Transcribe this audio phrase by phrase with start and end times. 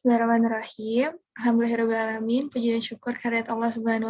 [0.00, 1.12] Bismillahirrahmanirrahim.
[1.36, 2.48] Alhamdulillahirrahmanirrahim.
[2.48, 4.08] Puji dan syukur karya Allah Subhanahu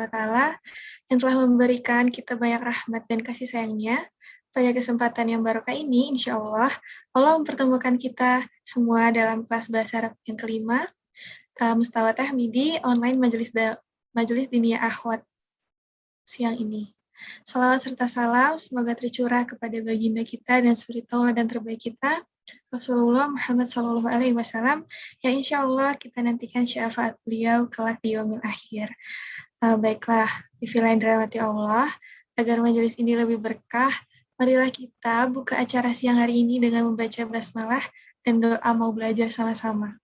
[1.11, 4.07] yang telah memberikan kita banyak rahmat dan kasih sayangnya.
[4.55, 6.71] Pada kesempatan yang barokah ini, insya Allah,
[7.11, 10.87] Allah mempertemukan kita semua dalam kelas bahasa Arab yang kelima,
[11.59, 13.51] uh, Mustawa Tahmidi, online Majelis,
[14.15, 15.27] Majelis Dinia Ahwat
[16.23, 16.95] siang ini.
[17.43, 22.23] Salawat serta salam semoga tercurah kepada baginda kita dan spiritual dan terbaik kita,
[22.71, 24.87] Rasulullah Muhammad Shallallahu Alaihi Wasallam
[25.23, 28.95] yang insya Allah kita nantikan syafaat beliau kelak di yaumil akhir.
[29.61, 31.93] Uh, baiklah, di lain dirahmati Allah,
[32.39, 33.93] agar majelis ini lebih berkah,
[34.41, 37.85] marilah kita buka acara siang hari ini dengan membaca basmalah
[38.25, 40.01] dan doa mau belajar sama-sama.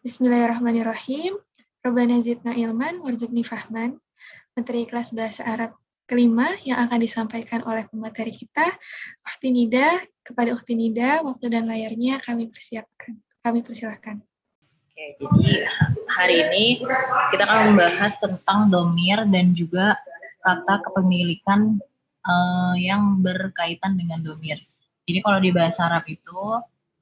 [0.00, 1.36] Bismillahirrahmanirrahim.
[1.84, 4.00] Rabbana zidna ilman warzuqni fahman.
[4.56, 5.76] Materi kelas bahasa Arab
[6.10, 8.66] kelima yang akan disampaikan oleh pemateri kita,
[9.22, 10.02] Ukti Nida.
[10.26, 13.14] Kepada Ukti Nida, waktu dan layarnya kami persiapkan.
[13.46, 14.18] Kami persilahkan.
[14.90, 15.70] Oke, jadi
[16.10, 16.66] hari ini
[17.30, 19.94] kita akan membahas tentang domir dan juga
[20.42, 21.78] kata kepemilikan
[22.26, 24.58] uh, yang berkaitan dengan domir.
[25.06, 26.42] Jadi kalau di bahasa Arab itu,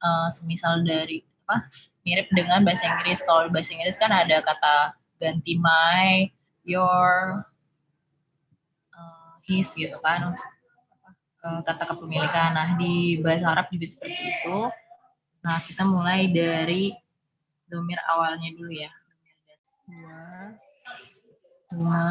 [0.05, 1.65] uh, semisal dari apa
[2.05, 3.25] mirip dengan bahasa Inggris.
[3.25, 6.29] Kalau bahasa Inggris kan ada kata ganti my,
[6.69, 7.41] your,
[9.49, 10.49] his gitu kan untuk
[11.41, 12.53] kata kepemilikan.
[12.53, 14.59] Nah di bahasa Arab juga seperti itu.
[15.41, 16.93] Nah kita mulai dari
[17.65, 18.93] domir awalnya dulu ya.
[19.89, 20.53] Dua,
[21.73, 22.07] dua,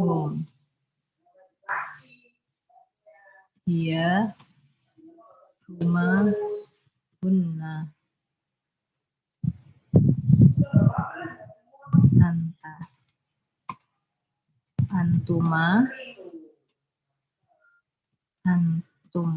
[0.00, 0.32] hum.
[3.64, 4.36] Iya,
[5.68, 6.28] rumah,
[7.20, 7.88] bunna.
[12.20, 12.93] Anta
[14.98, 15.64] antuma
[18.46, 19.32] antum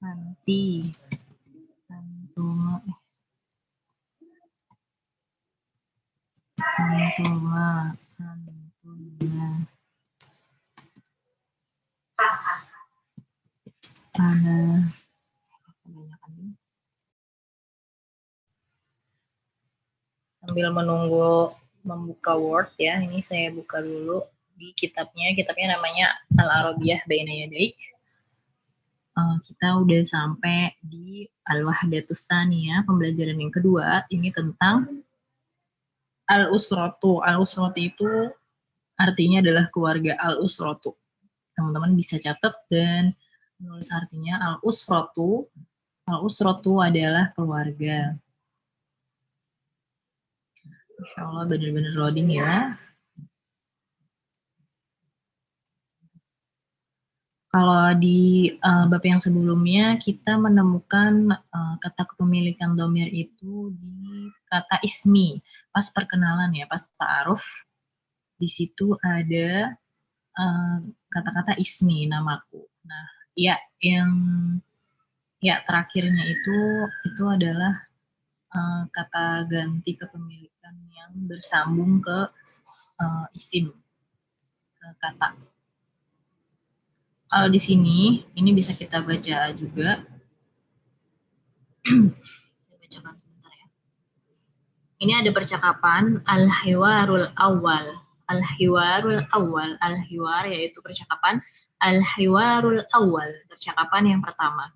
[0.00, 0.80] anti
[1.92, 2.72] antuma
[6.80, 7.66] antuma
[8.16, 9.48] antumnya
[14.24, 14.56] ana
[20.44, 23.00] sambil menunggu membuka Word ya.
[23.00, 24.24] Ini saya buka dulu
[24.60, 25.32] di kitabnya.
[25.32, 27.76] Kitabnya namanya Al-Arabiyah Baina Yadaik.
[29.14, 34.02] Uh, kita udah sampai di Al-Wahdatus ya pembelajaran yang kedua.
[34.10, 35.04] Ini tentang
[36.26, 37.22] Al-Usratu.
[37.22, 38.10] Al-Usratu itu
[38.98, 40.92] artinya adalah keluarga Al-Usratu.
[41.54, 43.14] Teman-teman bisa catat dan
[43.62, 45.46] menulis artinya Al-Usratu.
[46.10, 48.18] Al-Usratu adalah keluarga.
[50.94, 52.78] Insya Allah benar-benar loading ya.
[57.54, 64.82] Kalau di uh, bab yang sebelumnya kita menemukan uh, kata kepemilikan domir itu di kata
[64.82, 65.38] ismi,
[65.70, 67.46] pas perkenalan ya, pas ta'aruf.
[68.34, 69.70] Di situ ada
[70.34, 72.66] eh, kata-kata uh, ismi, namaku.
[72.82, 73.06] Nah,
[73.38, 74.10] ya yang
[75.38, 76.58] ya terakhirnya itu
[77.06, 77.86] itu adalah
[78.50, 82.18] uh, kata ganti kepemilikan yang bersambung ke
[83.00, 83.72] uh, isim,
[84.78, 85.36] ke kata.
[87.28, 90.00] Kalau di sini, ini bisa kita baca juga.
[92.62, 93.66] Saya bacakan sebentar ya.
[95.02, 98.00] Ini ada percakapan al-hiwarul awal.
[98.30, 99.76] Al-hiwarul awal.
[99.82, 101.42] Al-hiwar yaitu percakapan
[101.82, 103.28] al-hiwarul awal.
[103.50, 104.70] Percakapan yang pertama.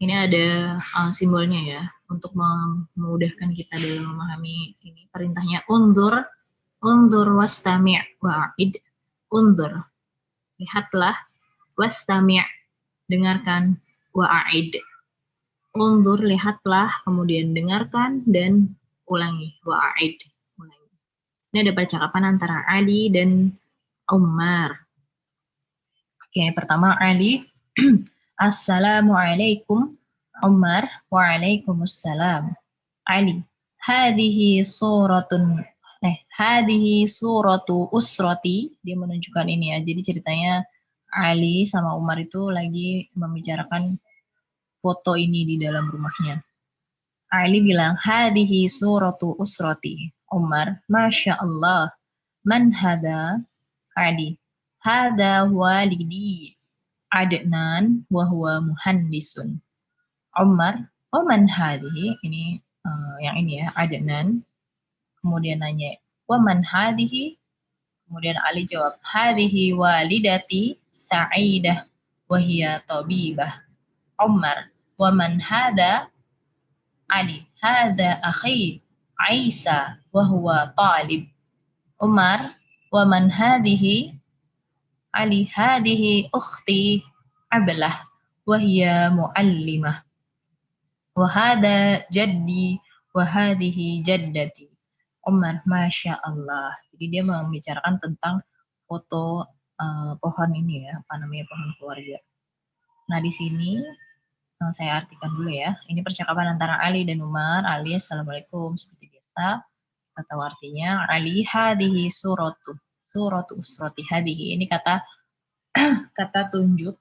[0.00, 0.46] Ini ada
[0.80, 5.08] uh, simbolnya ya untuk memudahkan kita dalam memahami ini.
[5.12, 6.24] Perintahnya undur
[6.82, 8.78] undur wastami' wa'id.
[9.34, 9.82] Undur.
[10.58, 11.16] Lihatlah
[11.74, 12.42] wastami'
[13.10, 13.78] dengarkan
[14.14, 14.78] wa'id.
[15.78, 18.74] Undur lihatlah kemudian dengarkan dan
[19.06, 20.18] ulangi wa'id.
[20.58, 20.94] Ulangi.
[21.54, 23.52] Ini ada percakapan antara Ali dan
[24.08, 24.88] Umar.
[26.28, 27.42] Oke pertama Ali
[28.38, 29.97] Assalamualaikum
[30.44, 32.54] Umar, Waalaikumsalam.
[33.08, 33.42] Ali,
[33.82, 35.64] hadihi suratun
[35.98, 39.78] eh hadihi suratu usrati dia menunjukkan ini ya.
[39.82, 40.62] Jadi ceritanya
[41.10, 43.96] Ali sama Umar itu lagi membicarakan
[44.78, 46.38] foto ini di dalam rumahnya.
[47.28, 50.12] Ali bilang, hadihi suratu usrati.
[50.32, 51.92] Umar, Masya Allah.
[52.44, 53.40] Man hada?
[53.96, 54.36] Ali,
[54.84, 56.56] hada walidi.
[57.08, 59.60] Adnan wahwa muhandisun.
[60.38, 64.46] Omar, Oman hadihi, ini uh, yang ini ya, Adnan.
[65.18, 65.98] Kemudian nanya,
[66.30, 67.34] Waman hadihi?
[68.06, 71.84] Kemudian Ali jawab, hadihi walidati sa'idah
[72.30, 73.66] wahia tabibah.
[74.20, 76.06] Omar, Waman hada?
[77.08, 78.84] Ali, hada akhi
[79.18, 81.26] Isa wahua talib.
[81.98, 82.54] Omar
[82.94, 84.14] Waman hadihi?
[85.10, 87.02] Ali, hadihi ukhti
[87.50, 88.04] Ablah
[88.48, 90.07] wahia muallimah
[91.18, 92.78] wahada jaddi
[93.10, 94.70] wahadihi jaddati.
[95.26, 96.78] Umar Masya Allah.
[96.94, 98.40] Jadi dia membicarakan tentang
[98.86, 99.44] foto
[99.76, 102.16] uh, pohon ini ya apa namanya pohon keluarga.
[103.10, 103.82] Nah di sini
[104.62, 105.74] eh, saya artikan dulu ya.
[105.90, 107.66] Ini percakapan antara Ali dan Umar.
[107.66, 109.60] Ali Assalamualaikum seperti biasa.
[110.16, 114.56] Atau artinya Ali hadihi suratu suratu usrati hadihi.
[114.56, 115.02] Ini kata
[116.18, 116.96] kata tunjuk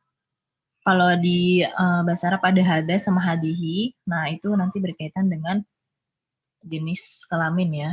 [0.88, 3.92] kalau di uh, bahasa Arab ada hada sama hadihi.
[4.08, 5.60] Nah itu nanti berkaitan dengan
[6.64, 7.92] jenis kelamin ya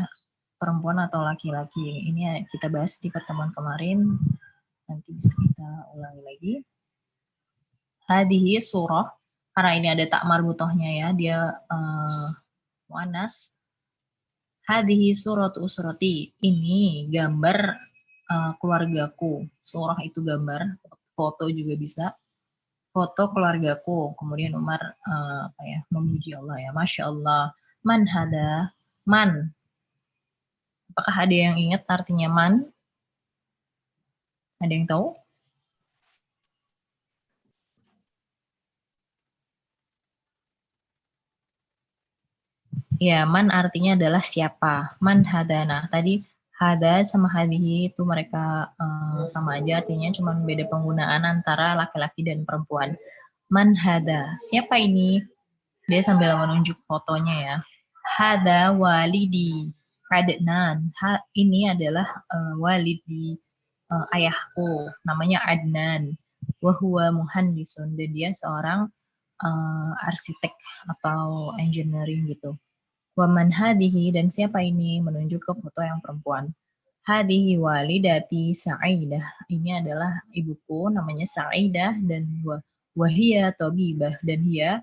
[0.63, 2.07] perempuan atau laki-laki.
[2.07, 4.15] Ini kita bahas di pertemuan kemarin.
[4.87, 6.55] Nanti bisa kita ulangi lagi.
[8.07, 9.11] Hadihi surah.
[9.59, 11.09] Karena ini ada tak marbutohnya ya.
[11.19, 12.27] Dia uh,
[12.95, 13.59] mu'anas.
[14.71, 16.31] Hadihi surat usrati.
[16.39, 17.59] Ini gambar
[18.31, 19.51] uh, keluargaku.
[19.59, 20.79] Surah itu gambar.
[21.19, 22.15] Foto juga bisa.
[22.95, 24.15] Foto keluargaku.
[24.15, 26.71] Kemudian Umar uh, apa ya, memuji Allah ya.
[26.71, 27.51] Masya Allah.
[27.83, 28.71] Man hada.
[29.05, 29.51] Man
[30.95, 32.71] Apakah ada yang ingat artinya man?
[34.63, 35.07] Ada yang tahu?
[43.03, 44.95] Ya, man artinya adalah siapa.
[45.03, 45.91] Man hadana.
[45.91, 46.23] Tadi
[46.55, 52.47] hada sama hadihi itu mereka uh, sama aja artinya cuma beda penggunaan antara laki-laki dan
[52.47, 52.95] perempuan.
[53.51, 54.39] Man hada.
[54.51, 55.23] Siapa ini?
[55.91, 57.57] Dia sambil menunjuk fotonya ya.
[58.17, 59.75] Hada walidi.
[60.15, 60.95] Adnan.
[61.03, 63.35] Ha, ini adalah uh, walid di
[63.91, 66.15] uh, ayahku, namanya Adnan.
[66.63, 68.89] Wahua muhandisun dan dia seorang
[69.43, 70.55] uh, arsitek
[70.87, 72.55] atau engineering gitu.
[73.15, 76.51] Waman hadihi dan siapa ini menunjuk ke foto yang perempuan.
[77.07, 79.23] Hadihi walidati Sa'idah.
[79.47, 82.27] Ini adalah ibuku namanya Sa'idah dan
[82.99, 84.83] wahia tabibah dan dia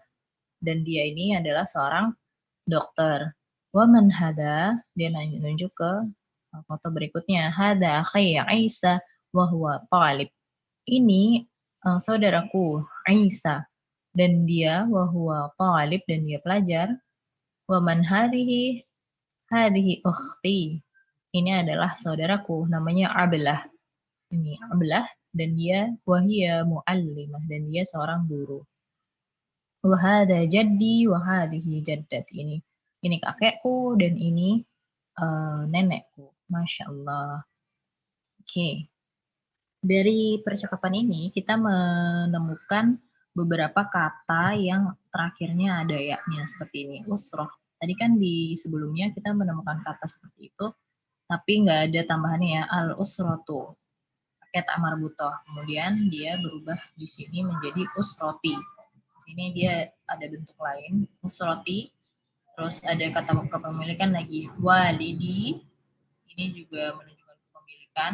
[0.63, 2.15] dan dia ini adalah seorang
[2.63, 3.35] dokter.
[3.75, 5.91] Waman hada, dia nunjuk ke
[6.67, 7.51] foto berikutnya.
[7.51, 9.03] Hada akhi Isa
[9.35, 9.83] wa huwa.
[10.87, 11.43] Ini
[11.83, 13.63] uh, saudaraku Isa
[14.15, 16.95] dan dia wa huwa talib dan dia pelajar.
[17.71, 18.83] Waman hadihi
[19.47, 20.83] hadihi ukhti.
[21.31, 23.63] Ini adalah saudaraku namanya Ablah.
[24.27, 28.59] Ini Ablah dan dia wahia muallimah dan dia seorang guru.
[29.87, 32.59] Wahada jaddi wahadihi jaddat ini
[33.01, 34.67] ini kakekku dan ini
[35.15, 36.27] uh, nenekku.
[36.51, 37.39] Masya Allah.
[38.43, 38.51] Oke.
[38.51, 38.73] Okay.
[39.79, 42.99] Dari percakapan ini kita menemukan
[43.31, 46.97] beberapa kata yang terakhirnya ada yaknya seperti ini.
[47.07, 47.60] Usroh.
[47.81, 50.69] Tadi kan di sebelumnya kita menemukan kata seperti itu,
[51.25, 52.63] tapi nggak ada tambahannya ya.
[52.69, 53.73] Al usrotu.
[54.37, 55.33] Pakai tak marbutoh.
[55.49, 58.53] Kemudian dia berubah di sini menjadi usroti.
[58.53, 61.09] Di sini dia ada bentuk lain.
[61.25, 61.89] Usroti
[62.55, 65.63] Terus ada kata kepemilikan lagi walidi.
[66.29, 68.13] Ini juga menunjukkan kepemilikan.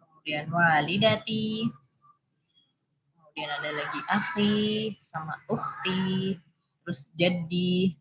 [0.00, 1.68] Kemudian walidati.
[3.14, 4.58] Kemudian ada lagi akhi
[5.04, 6.36] sama ukhti.
[6.82, 7.94] Terus jadi.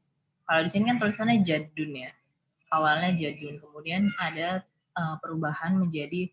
[0.49, 2.09] Kalau di sini kan tulisannya jadun ya.
[2.73, 3.61] Awalnya jadun.
[3.61, 4.65] Kemudian ada
[4.97, 6.25] uh, perubahan menjadi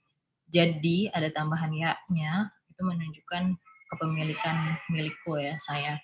[0.49, 3.61] jadi ada tambahan ya-nya itu menunjukkan
[3.93, 6.01] kepemilikan milikku ya saya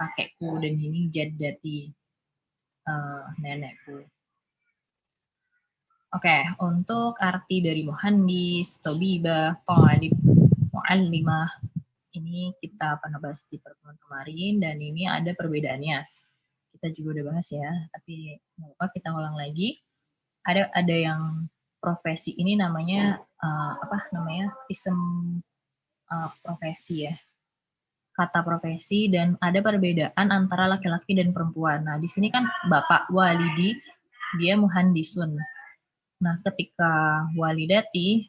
[0.00, 1.92] kakekku dan ini jaddati
[2.88, 4.00] uh, nenekku.
[6.10, 10.10] Oke, okay, untuk arti dari muhandis, tobibah, talib,
[10.74, 11.46] muallimah,
[12.18, 16.02] ini kita pernah bahas di pertemuan kemarin dan ini ada perbedaannya.
[16.80, 19.76] Kita juga udah bahas ya, tapi apa kita ulang lagi.
[20.48, 21.44] Ada ada yang
[21.84, 24.96] profesi ini namanya uh, apa namanya isem
[26.08, 27.12] uh, profesi ya
[28.20, 31.88] kata profesi dan ada perbedaan antara laki-laki dan perempuan.
[31.88, 33.72] Nah, di sini kan Bapak Walidi
[34.36, 35.40] dia muhandisun.
[36.20, 38.28] Nah, ketika walidati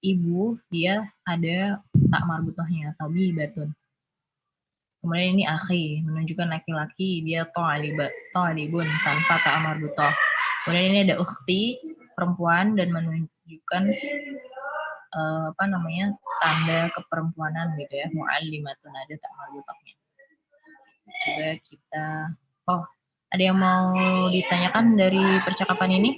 [0.00, 3.68] ibu dia ada tak marbutohnya atau batun.
[5.08, 10.12] Kemudian ini akhi menunjukkan laki-laki dia to'alibun tanpa tak marbutoh.
[10.68, 11.80] Kemudian ini ada ukhti
[12.12, 13.82] perempuan dan menunjukkan
[15.16, 16.12] uh, apa namanya
[16.44, 19.94] tanda keperempuanan gitu ya muallimatun ada tak marbutahnya
[21.08, 22.06] coba kita
[22.68, 22.82] oh
[23.32, 23.96] ada yang mau
[24.28, 26.10] ditanyakan dari percakapan ini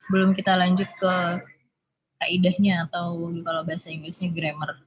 [0.00, 1.12] sebelum kita lanjut ke
[2.16, 4.85] kaidahnya atau kalau bahasa Inggrisnya grammar.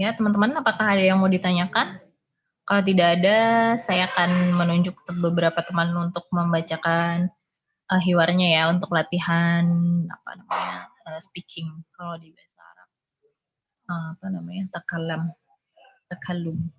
[0.00, 2.00] Ya, teman-teman, apakah ada yang mau ditanyakan?
[2.64, 3.36] Kalau tidak ada,
[3.76, 7.28] saya akan menunjuk beberapa teman untuk membacakan
[7.92, 9.66] uh, hiwarnya ya untuk latihan
[10.08, 12.88] apa namanya uh, speaking kalau di bahasa Arab
[13.90, 15.22] uh, apa namanya takalam
[16.08, 16.70] takalum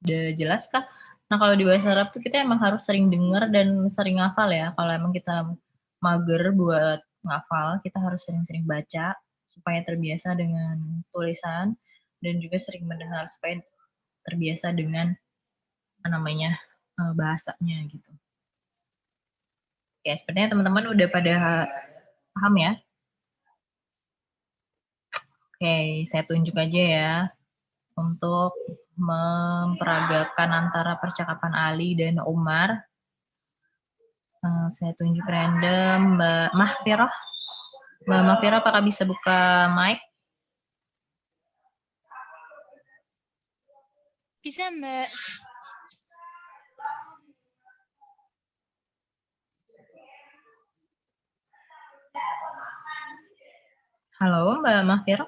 [0.00, 0.82] sudah jelas kah?
[1.30, 4.74] Nah kalau di bahasa Arab tuh kita emang harus sering dengar dan sering ngafal ya.
[4.74, 5.46] Kalau emang kita
[6.02, 9.14] mager buat ngafal, kita harus sering-sering baca
[9.50, 11.74] supaya terbiasa dengan tulisan
[12.22, 13.58] dan juga sering mendengar supaya
[14.22, 15.10] terbiasa dengan
[16.00, 16.54] apa namanya
[17.02, 18.10] eh, bahasanya gitu.
[20.06, 21.34] Ya, sepertinya teman-teman udah pada
[22.32, 22.72] paham ya.
[25.60, 27.12] Oke, saya tunjuk aja ya
[28.00, 28.56] untuk
[28.96, 32.80] memperagakan antara percakapan Ali dan Umar.
[34.40, 37.12] Uh, saya tunjuk random Mbak Mahfirah.
[38.00, 40.00] Mbak Mafira, apakah bisa buka mic?
[44.40, 45.08] Bisa, Mbak.
[54.16, 55.24] Halo, Mbak Mafira.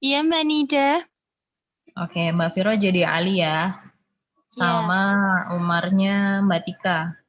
[0.00, 0.88] Iya, Mbak Nida.
[2.00, 3.76] Oke, Mbak Viro jadi Ali ya.
[3.76, 4.56] Iya.
[4.56, 5.00] Sama
[5.52, 7.23] Umarnya Mbak Tika.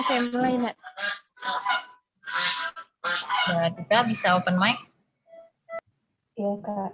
[0.00, 0.76] Oke, mulai, Mbak.
[3.52, 4.80] Mbak Tika bisa open mic?
[6.40, 6.90] Iya, Kak.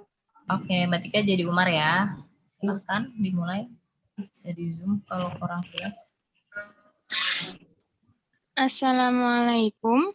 [0.51, 2.19] Oke, Mbak Tika jadi Umar ya.
[2.51, 3.71] Silakan dimulai.
[4.19, 6.19] Bisa di Zoom kalau kurang jelas.
[8.59, 10.11] Assalamualaikum.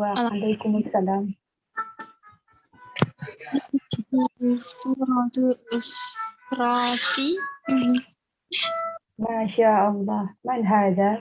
[0.00, 1.28] Waalaikumsalam.
[4.64, 7.36] Suratu Usrati.
[9.20, 10.32] Masya Allah.
[10.40, 11.20] Man hada?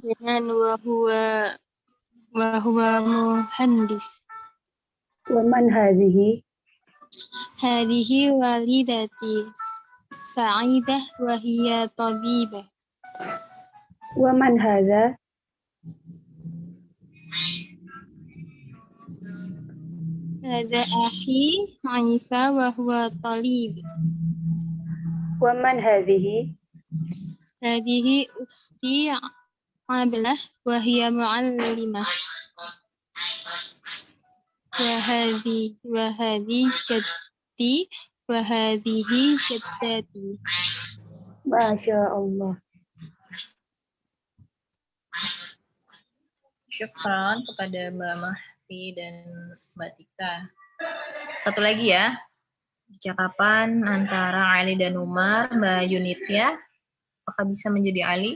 [0.00, 1.54] Dengan wahwa
[2.34, 4.22] wahwa muhandis.
[5.30, 6.42] Wa man hadhihi?
[7.58, 9.46] Hadihi walidati
[10.34, 12.66] sa'idah wa hiya tabibah.
[14.18, 15.14] Wa man hadha?
[21.90, 23.78] Aifa wa huwa talib.
[25.38, 26.54] Wa man hadhihi?
[27.60, 29.12] Hadihi ukhti
[29.84, 32.08] Ablah wa hiya muallimah.
[34.80, 37.84] Wa hadhi wa hadhi jaddi
[38.24, 40.40] wa hadhihi jaddati.
[41.44, 42.56] Masya Allah.
[46.72, 49.14] Syukran kepada Mbak Mahfi dan
[49.76, 50.32] Mbak Tika.
[51.44, 52.16] Satu lagi ya.
[52.88, 56.69] Percakapan antara Ali dan Umar, Mbak Yunitya.
[57.30, 58.34] Apakah bisa menjadi Ali?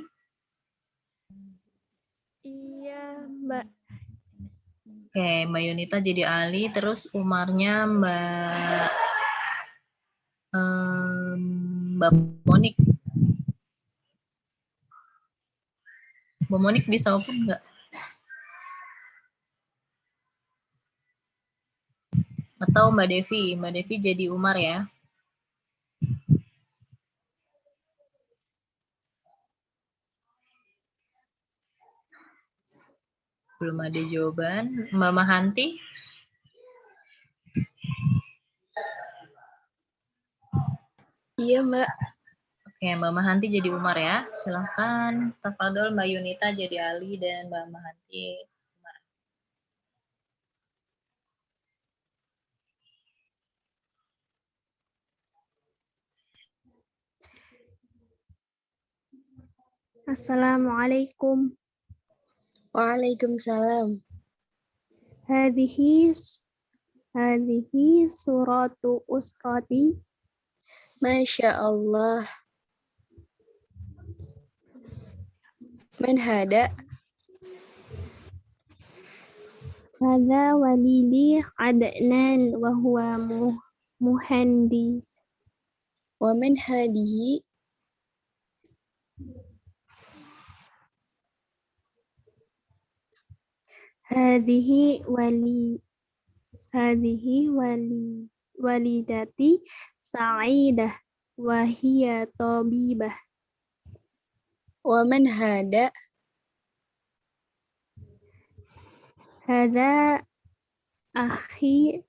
[2.46, 3.66] Iya, Mbak.
[5.10, 8.86] Oke, Mbak Yunita jadi Ali, terus Umarnya Mbak
[10.54, 11.42] em,
[11.98, 12.10] Mbak
[12.46, 12.78] Monik.
[16.46, 17.62] Mbak Monik bisa open nggak?
[22.62, 24.86] Atau Mbak Devi, Mbak Devi jadi Umar ya.
[33.64, 34.92] Belum ada jawaban.
[34.92, 35.80] Mbak Mahanti?
[41.40, 41.88] Iya, Mbak.
[42.68, 44.28] Oke, Mbak Mahanti jadi Umar ya.
[44.44, 45.32] Silahkan.
[45.40, 48.44] Tafadol Mbak Yunita jadi Ali dan Mbak Mahanti
[48.76, 48.96] Umar.
[60.04, 61.56] Assalamualaikum.
[62.74, 64.02] Waalaikumsalam.
[65.30, 66.10] Hadhihi
[67.14, 69.94] hadhihi suratu usrati
[70.98, 72.26] Masya Allah.
[76.02, 76.74] Man hada?
[80.02, 83.60] Hada walidi Adnan wa huwa mu-
[84.02, 85.22] muhandis.
[86.18, 87.43] Wa man hadihi?
[94.04, 95.80] هذه ولي
[96.74, 99.62] هذه ولي والدتي
[99.98, 100.92] سعيدة
[101.36, 103.12] وهي طبيبة
[104.84, 105.90] ومن هذا
[109.42, 110.22] هذا
[111.16, 112.04] أخي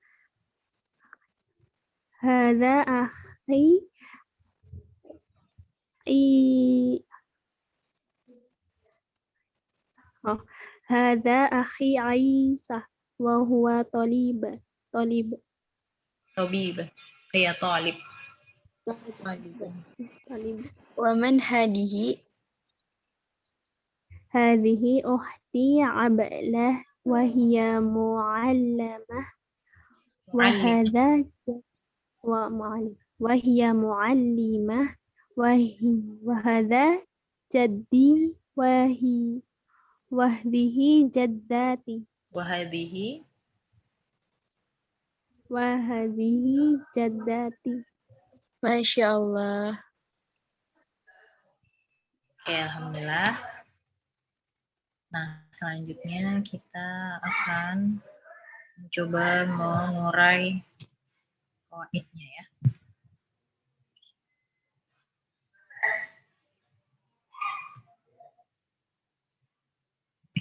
[2.20, 3.88] هذا أخي
[6.08, 7.00] إيه.
[10.88, 12.82] هذا أخي عيسى
[13.20, 14.62] وهو طالب.
[14.92, 15.40] طالب.
[16.38, 16.90] طبيب.
[17.36, 17.96] هي طالب.
[19.26, 19.74] طالب.
[20.30, 20.66] طالب.
[20.98, 22.18] ومن هذه؟
[24.30, 29.26] هذه أختي عبلة وهي معلمة.
[30.34, 31.26] وهذا
[32.24, 34.96] ومعلم وهي معلمة.
[35.38, 35.80] وهي
[36.24, 37.06] وهذا
[37.56, 38.38] جدي.
[38.56, 39.42] وهي
[40.16, 42.08] Wahdihi jaddati.
[42.32, 43.28] Wahadihi.
[45.52, 47.84] Wahadihi jaddati.
[48.64, 49.76] Masya Allah.
[52.40, 53.36] Oke, Alhamdulillah.
[55.12, 58.00] Nah, selanjutnya kita akan
[58.80, 60.64] mencoba mengurai
[61.68, 62.45] koinnya ya.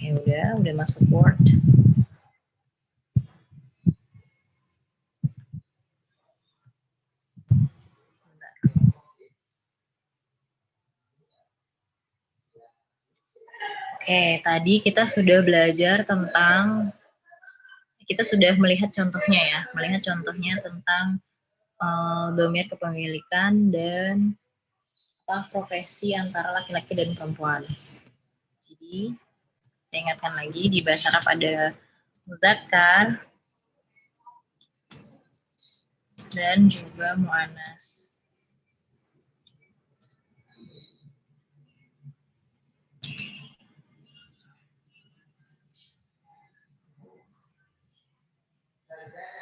[0.05, 1.01] Oke, udah, udah masuk.
[1.09, 1.33] Bentar.
[13.97, 16.93] Oke, tadi kita sudah belajar tentang
[18.05, 21.17] kita sudah melihat contohnya ya, melihat contohnya tentang
[21.81, 24.37] eh, domir kepemilikan dan
[25.49, 27.65] profesi antara laki-laki dan perempuan.
[28.61, 29.24] Jadi,
[29.95, 31.71] saya ingatkan lagi di bahasa Arab ada
[32.27, 33.15] muzakkar
[36.35, 38.11] dan juga mu'anas.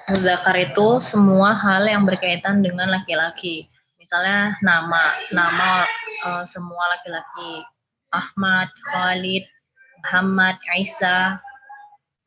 [0.06, 3.74] Muzakkar itu semua hal yang berkaitan dengan laki-laki.
[3.98, 5.90] Misalnya nama, nama
[6.30, 7.66] eh, semua laki-laki.
[8.14, 9.50] Ahmad, Khalid,
[10.04, 11.40] Muhammad, Aisyah.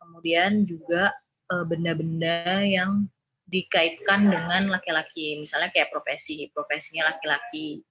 [0.00, 1.12] Kemudian juga
[1.52, 3.04] eh, benda-benda yang
[3.46, 5.38] dikaitkan dengan laki-laki.
[5.38, 7.84] Misalnya kayak profesi, profesinya laki-laki.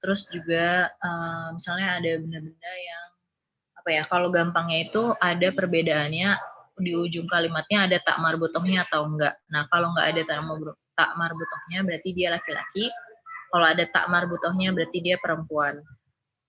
[0.00, 3.04] Terus juga eh, misalnya ada benda-benda yang
[3.76, 4.02] apa ya?
[4.08, 6.30] Kalau gampangnya itu ada perbedaannya
[6.76, 9.36] di ujung kalimatnya ada tak marbutohnya atau enggak.
[9.48, 10.22] Nah, kalau enggak ada
[10.96, 12.92] tak marbutohnya berarti dia laki-laki.
[13.52, 15.80] Kalau ada tak marbutohnya berarti dia perempuan.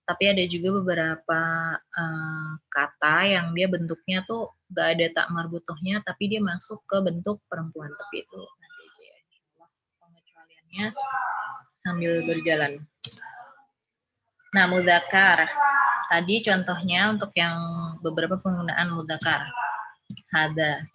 [0.08, 1.41] Tapi ada juga beberapa
[1.76, 7.43] eh, kata yang dia bentuknya tuh enggak ada tak marbutohnya tapi dia masuk ke bentuk
[7.52, 7.91] perempuan.
[7.91, 9.20] Tapi itu nanti aja ya.
[10.00, 10.86] pengecualiannya
[11.76, 12.88] sambil berjalan.
[14.56, 15.46] Nah, mudakar.
[16.08, 17.60] Tadi contohnya untuk yang
[18.00, 19.43] beberapa penggunaan mudakar
[20.32, 20.88] hada.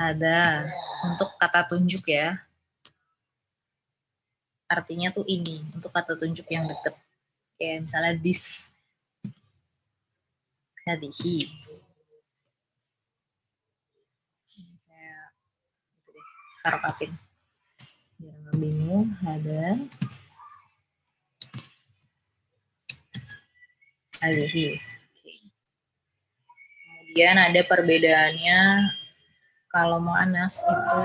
[0.00, 0.64] Hada
[1.04, 2.40] untuk kata tunjuk ya.
[4.70, 6.94] Artinya tuh ini untuk kata tunjuk yang deket.
[7.58, 8.70] Kayak misalnya this.
[10.86, 11.50] Hadihi.
[14.46, 15.26] Saya
[15.98, 16.26] itu deh.
[18.22, 19.10] Biar nggak bingung.
[19.26, 19.66] Hada.
[24.22, 24.78] Hadihi.
[27.10, 28.60] Kemudian ada perbedaannya
[29.66, 30.98] kalau mu'anas itu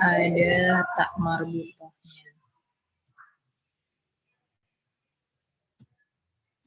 [0.00, 2.32] ada tak marbutohnya.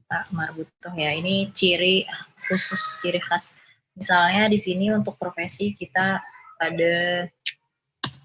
[0.05, 2.05] Tak marbutoh ya, ini ciri
[2.45, 3.57] khusus, ciri khas.
[3.97, 6.21] Misalnya di sini untuk profesi kita
[6.61, 7.25] ada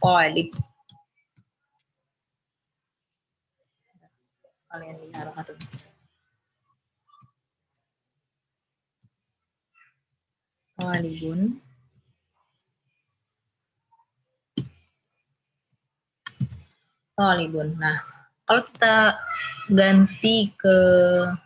[0.00, 0.52] kolib.
[4.68, 5.48] Kalian lihat.
[17.18, 17.74] Talibun.
[17.82, 17.98] Nah,
[18.46, 19.18] kalau kita
[19.74, 20.78] ganti ke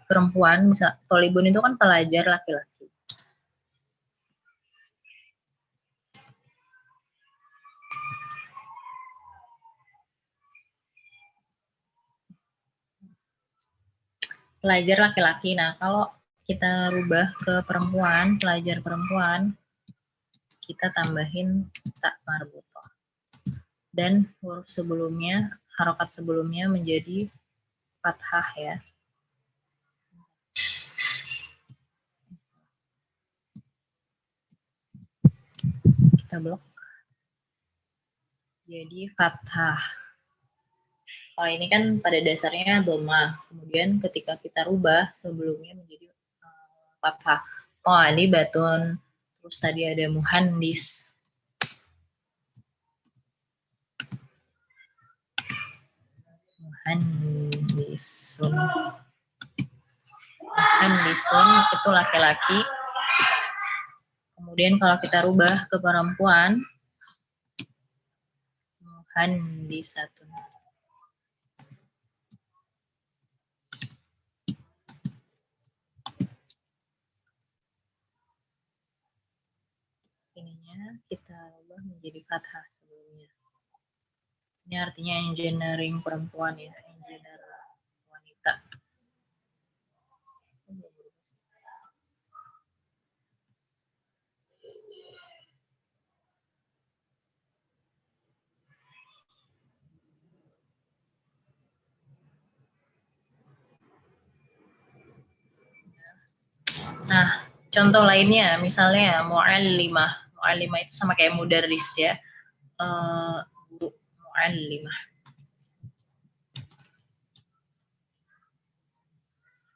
[0.04, 2.86] perempuan, misal Talibun itu kan pelajar laki-laki.
[14.60, 15.56] Pelajar laki-laki.
[15.56, 16.12] Nah, kalau
[16.44, 19.56] kita rubah ke perempuan, pelajar perempuan,
[20.60, 21.64] kita tambahin
[21.98, 22.86] tak marbutoh.
[23.90, 27.28] Dan huruf sebelumnya, harokat sebelumnya menjadi
[28.02, 28.74] fathah ya.
[36.22, 36.62] Kita blok.
[38.64, 39.80] Jadi fathah.
[41.36, 43.36] Kalau ini kan pada dasarnya doma.
[43.52, 47.44] Kemudian ketika kita rubah sebelumnya menjadi eh, fathah.
[47.84, 48.96] Oh, ini batun.
[49.36, 51.11] Terus tadi ada muhandis
[56.82, 58.58] Muhandisun.
[60.42, 62.58] Muhandisun itu laki-laki.
[64.34, 66.58] Kemudian kalau kita rubah ke perempuan,
[68.82, 70.26] muhandisatun.
[80.34, 82.81] Ininya kita rubah menjadi fathah.
[84.66, 87.40] Ini artinya engineering perempuan ya, engineer
[88.08, 88.52] wanita.
[107.12, 107.28] Nah,
[107.68, 110.38] contoh lainnya misalnya mu'allimah.
[110.40, 112.16] Mu'allimah itu sama kayak mudaris ya.
[112.80, 113.51] Guru
[114.32, 114.98] mu'allimah.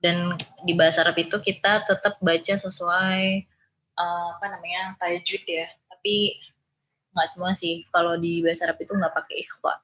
[0.00, 0.32] Dan
[0.64, 3.44] di bahasa Arab itu kita tetap baca sesuai
[4.00, 5.68] uh, apa namanya tajwid ya.
[5.92, 6.40] Tapi
[7.12, 7.84] nggak semua sih.
[7.92, 9.74] Kalau di bahasa Arab itu nggak pakai ikhfa.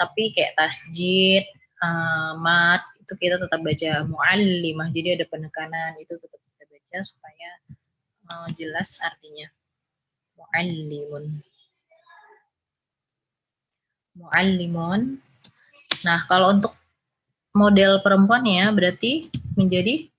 [0.00, 1.44] Tapi kayak tasjid,
[1.84, 4.88] uh, mat itu kita tetap baca mu'allimah.
[4.88, 7.50] Jadi ada penekanan itu tetap kita baca supaya
[8.32, 9.52] uh, jelas artinya.
[10.34, 11.53] Mu'allimun
[14.14, 15.18] muallimun.
[16.06, 16.74] Nah, kalau untuk
[17.54, 20.10] model perempuan ya berarti menjadi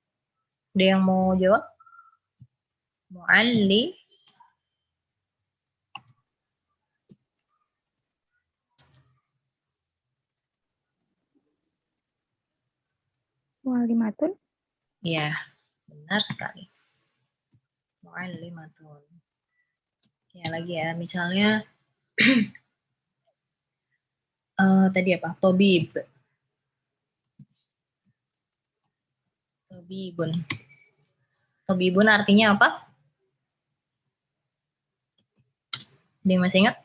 [0.76, 1.64] ada yang mau jawab?
[3.12, 3.96] Mualli
[13.66, 14.38] Muallimatun.
[15.02, 15.34] Ya,
[15.90, 16.70] benar sekali.
[18.06, 19.02] Muallimatun.
[20.38, 21.66] Ya lagi ya, misalnya
[24.60, 25.36] uh, tadi apa?
[25.40, 25.92] Tobib.
[29.68, 30.32] Tobibun.
[31.66, 32.70] Tobibun artinya apa?
[36.26, 36.78] Dia masih ingat?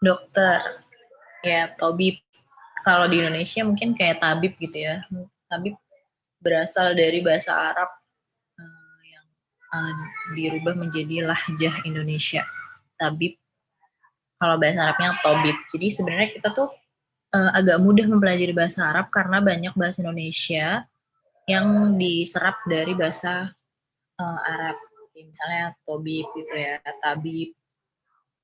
[0.00, 0.80] Dokter.
[1.44, 2.20] Ya, tobib.
[2.86, 5.02] Kalau di Indonesia mungkin kayak tabib gitu ya.
[5.50, 5.74] Tabib
[6.38, 7.90] berasal dari bahasa Arab
[8.60, 9.26] uh, yang
[9.74, 9.92] uh,
[10.38, 12.46] dirubah menjadi lahjah Indonesia.
[12.96, 13.34] Tabib
[14.36, 15.56] kalau bahasa Arabnya tobib.
[15.72, 16.68] Jadi sebenarnya kita tuh
[17.32, 20.84] uh, agak mudah mempelajari bahasa Arab karena banyak bahasa Indonesia
[21.46, 23.50] yang diserap dari bahasa
[24.20, 24.76] uh, Arab.
[25.16, 27.56] Misalnya tobib gitu ya, tabib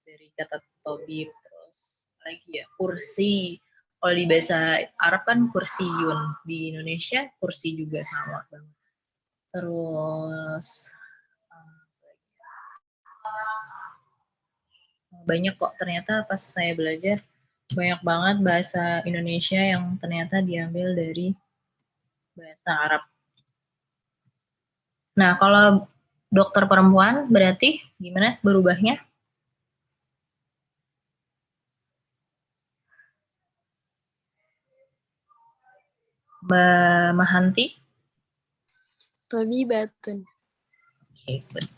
[0.08, 3.60] dari kata tobib terus lagi ya kursi.
[4.02, 8.82] Kalau di bahasa Arab kan kursiun, di Indonesia kursi juga sama banget.
[9.52, 10.90] Terus
[15.24, 17.22] banyak kok ternyata pas saya belajar
[17.72, 21.32] banyak banget bahasa Indonesia yang ternyata diambil dari
[22.36, 23.02] bahasa Arab.
[25.12, 25.88] Nah, kalau
[26.32, 29.00] dokter perempuan berarti gimana berubahnya?
[36.42, 37.66] Mbak Mahanti?
[39.30, 40.26] Tabibatun.
[40.26, 41.70] Oke, okay, good.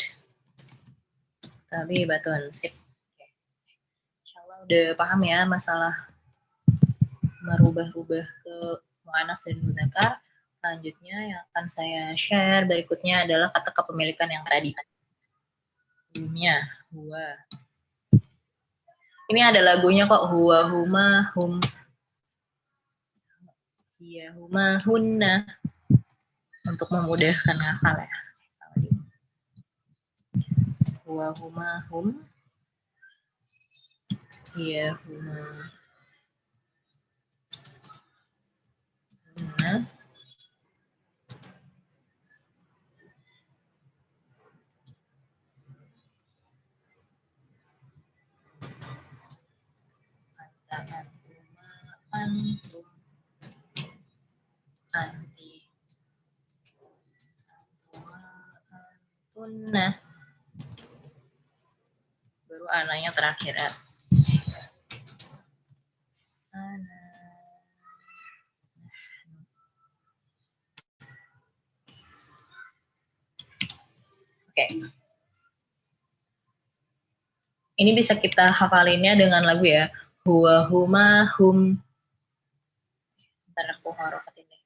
[1.69, 2.84] Tabibatun, sip
[4.65, 5.93] udah paham ya masalah
[7.45, 8.57] merubah-rubah ke
[9.05, 10.13] mu'anas dan mudakar.
[10.65, 14.73] Selanjutnya yang akan saya share berikutnya adalah kata kepemilikan yang tadi.
[16.09, 17.27] Sebelumnya, huwa.
[19.29, 21.61] Ini ada lagunya kok, huwa, huma, hum.
[24.01, 25.45] Iya, huma, hunna.
[26.65, 28.19] Untuk memudahkan hafal ya.
[31.05, 32.25] Huwa, huma, hum
[39.35, 39.83] Benar.
[52.15, 52.87] antum
[54.95, 55.67] anti
[59.35, 59.99] antuna
[62.47, 63.94] baru anaknya terakhir ya.
[74.65, 75.05] Oke.
[77.75, 79.91] Ini bisa kita hafalinnya dengan lagu ya.
[80.23, 81.75] Huwa huma hum.
[83.51, 84.63] Ntar aku harokatin deh.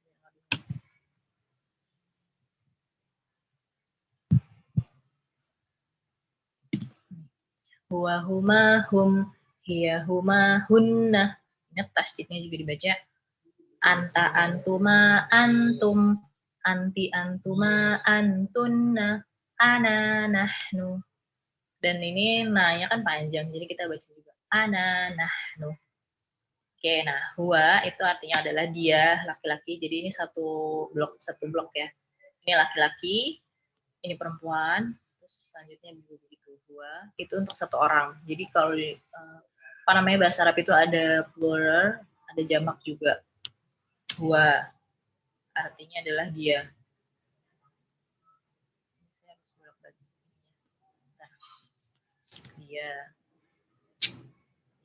[7.88, 9.32] Huwa huma hum.
[9.64, 11.40] Hiya huma hunna.
[11.72, 12.92] Ingat tasjidnya juga dibaca.
[13.80, 16.20] Anta antuma antum.
[16.60, 19.27] Anti antuma antunna.
[19.58, 21.02] Ana nahnu.
[21.78, 24.32] Dan ini nanya kan panjang, jadi kita baca juga.
[24.50, 25.74] Ana nahnu.
[26.78, 29.82] Oke, nah huwa itu artinya adalah dia laki-laki.
[29.82, 30.46] Jadi ini satu
[30.94, 31.90] blok satu blok ya.
[32.46, 33.42] Ini laki-laki,
[34.06, 38.22] ini perempuan, terus selanjutnya begitu huwa itu untuk satu orang.
[38.22, 38.96] Jadi kalau eh,
[39.82, 41.98] apa namanya bahasa Arab itu ada plural,
[42.30, 43.26] ada jamak juga.
[44.22, 44.70] Huwa
[45.58, 46.70] artinya adalah dia.
[49.10, 50.06] Saya harus bolak-balik.
[51.18, 51.30] Nah,
[52.68, 52.90] dia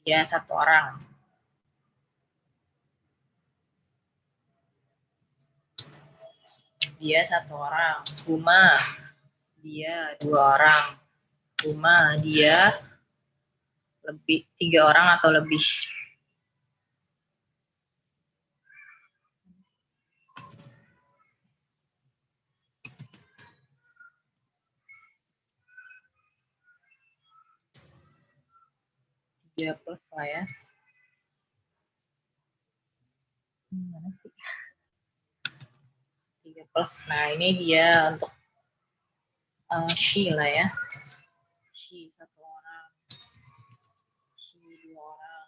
[0.07, 1.03] dia satu orang.
[7.03, 7.99] Dia satu orang.
[8.31, 8.79] Huma,
[9.59, 10.95] dia dua orang.
[11.67, 12.71] Huma, dia
[14.07, 15.63] lebih tiga orang atau lebih.
[29.63, 30.43] Tiga plus lah ya.
[33.71, 34.35] Mana sih?
[36.43, 37.07] Tiga plus.
[37.07, 38.27] Nah ini dia untuk
[39.71, 40.67] uh, she lah ya.
[41.71, 42.91] She satu orang.
[44.35, 45.47] She dua orang.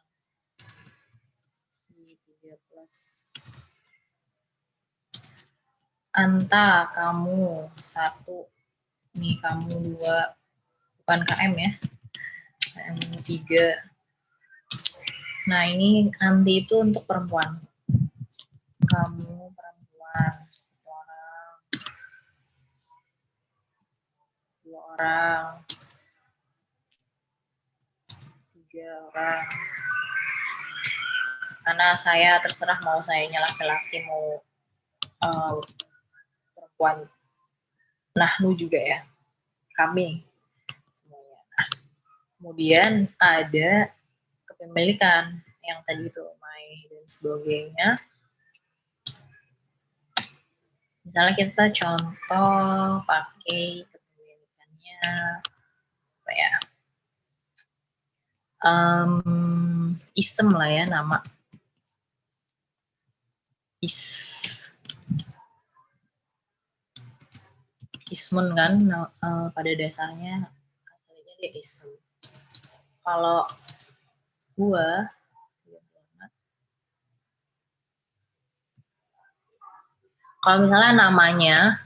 [1.76, 3.20] She tiga plus.
[6.16, 8.48] Anta, kamu satu.
[9.20, 10.40] Nih kamu dua.
[11.04, 11.72] Bukan KM ya.
[12.64, 13.92] KM tiga.
[15.46, 17.62] Nah ini anti itu untuk perempuan.
[18.82, 20.34] Kamu perempuan.
[20.50, 21.50] Satu orang.
[24.66, 25.44] Dua orang.
[28.58, 29.46] Tiga orang.
[31.62, 34.42] Karena saya terserah mau sayanya laki-laki mau
[34.98, 35.56] eh,
[36.58, 37.06] perempuan.
[38.18, 39.06] Nah, lu juga ya.
[39.78, 40.26] Kami
[40.90, 41.38] semuanya.
[41.54, 41.68] Nah,
[42.34, 43.94] kemudian ada
[44.56, 47.90] kepemilikan yang tadi itu my dan sebagainya.
[51.04, 55.00] Misalnya kita contoh pakai kepemilikannya
[56.24, 56.52] apa ya?
[58.64, 59.12] Em,
[60.16, 61.20] isem lah ya nama.
[63.84, 64.26] Is
[68.10, 70.48] ismun kan eh, pada dasarnya
[70.90, 71.92] aslinya dia ism.
[73.06, 73.46] Kalau
[74.56, 75.12] gua.
[80.40, 81.84] Kalau misalnya namanya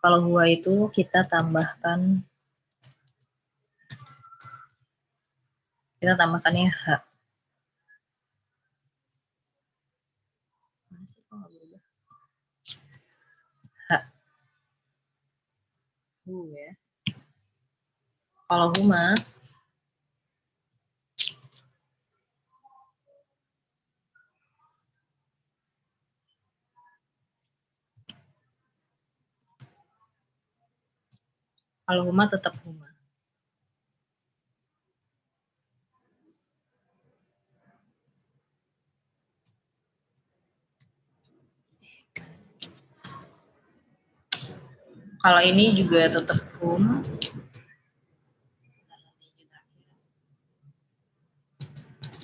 [0.00, 2.24] kalau gua itu kita tambahkan
[6.00, 6.84] kita tambahkannya h.
[11.28, 11.80] Berubah?
[13.84, 13.90] h.
[16.24, 16.72] Hu ya.
[18.48, 19.14] Kalau huma
[31.90, 32.86] kalau huma tetap huma
[45.20, 47.04] Kalau ini juga tetap hum.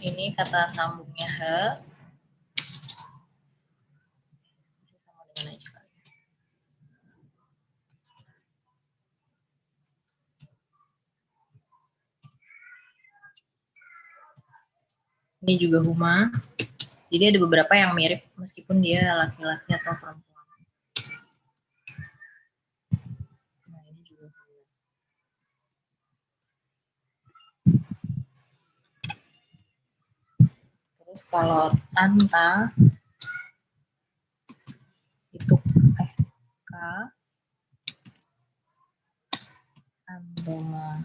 [0.01, 1.61] Ini kata sambungnya he.
[4.81, 5.93] Bisa sama dengan aja kali.
[15.45, 16.33] Ini juga huma.
[17.13, 20.47] Jadi ada beberapa yang mirip meskipun dia laki-laki atau perempuan.
[23.69, 24.43] Nah, ini juga huma.
[31.05, 32.73] Terus kalau tanta
[35.37, 35.55] itu
[36.01, 36.13] eh
[36.65, 36.73] k
[40.09, 41.05] antoma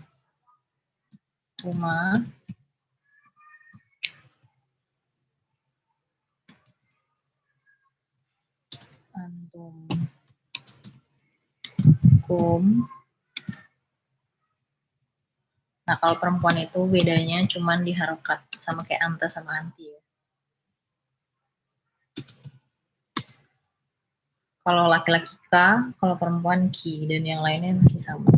[1.67, 2.15] uma
[12.31, 12.87] hukum.
[15.83, 19.99] Nah, kalau perempuan itu bedanya cuman diharokat sama kayak anta sama anti ya.
[24.61, 25.55] Kalau laki-laki K,
[25.97, 28.29] kalau perempuan Ki, dan yang lainnya masih sama.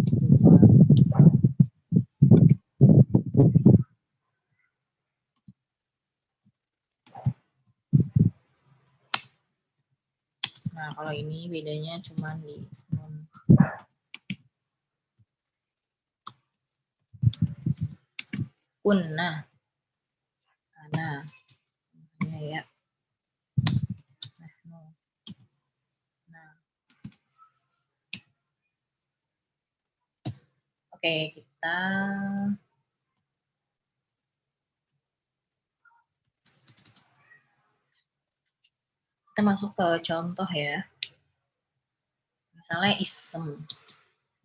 [10.84, 12.60] Nah, kalau ini bedanya cuman di
[12.92, 13.24] nun.
[18.84, 19.48] Kunna.
[20.76, 21.24] Ana.
[22.28, 22.62] Ini ya.
[26.28, 26.52] Nah.
[30.92, 31.80] Oke, kita
[39.34, 40.86] kita masuk ke contoh ya.
[42.54, 43.66] Misalnya isem.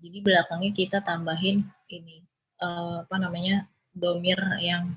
[0.01, 1.61] Jadi belakangnya kita tambahin
[1.93, 2.25] ini
[2.57, 4.97] eh, apa namanya domir yang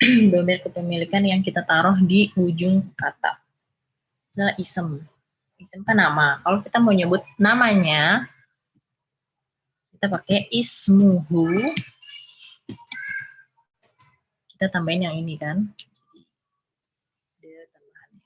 [0.32, 3.36] domir kepemilikan yang kita taruh di ujung kata.
[4.32, 5.04] Misalnya isem.
[5.60, 6.40] Isem kan nama.
[6.40, 8.24] Kalau kita mau nyebut namanya,
[9.92, 11.52] kita pakai ismuhu.
[14.56, 15.68] Kita tambahin yang ini kan.
[17.40, 18.20] Ada tambahannya.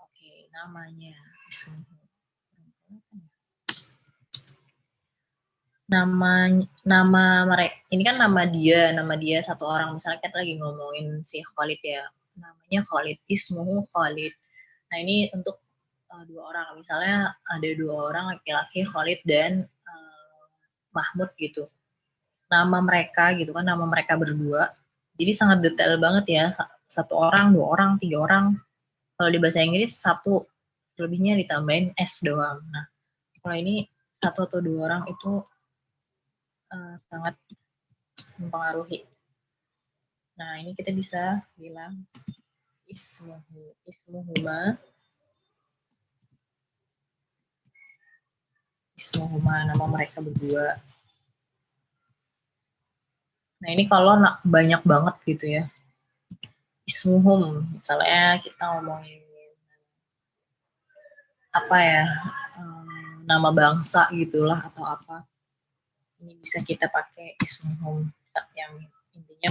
[0.00, 1.14] Oke, namanya.
[5.88, 6.32] Nama
[6.84, 9.96] nama mereka ini kan nama dia, nama dia satu orang.
[9.96, 12.04] Misalnya kita lagi ngomongin si Khalid ya.
[12.36, 14.34] Namanya Khalid, ismuhu Khalid.
[14.88, 15.62] Nah, ini untuk
[16.12, 16.82] uh, dua orang.
[16.82, 20.42] Misalnya ada dua orang laki-laki Khalid dan uh,
[20.92, 21.70] Mahmud gitu.
[22.52, 24.72] Nama mereka gitu kan, nama mereka berdua.
[25.18, 26.44] Jadi sangat detail banget ya.
[26.88, 28.56] Satu orang, dua orang, tiga orang.
[29.18, 30.46] Kalau di bahasa Inggris satu
[30.86, 32.62] selebihnya ditambahin S doang.
[32.70, 32.86] Nah,
[33.42, 33.82] kalau ini
[34.14, 35.42] satu atau dua orang itu
[36.70, 37.34] uh, sangat
[38.38, 39.02] mempengaruhi.
[40.38, 42.06] Nah, ini kita bisa bilang
[42.86, 44.78] ismuhu, ismuhuma,
[48.94, 50.78] ismuhuma, nama mereka berdua.
[53.58, 54.14] Nah, ini kalau
[54.46, 55.66] banyak banget gitu ya.
[56.88, 59.20] Ismuhum, misalnya kita ngomongin
[61.52, 62.04] apa ya,
[63.28, 65.28] nama bangsa gitulah atau apa.
[66.18, 68.08] Ini bisa kita pakai ismuhum
[68.56, 68.72] yang
[69.12, 69.50] intinya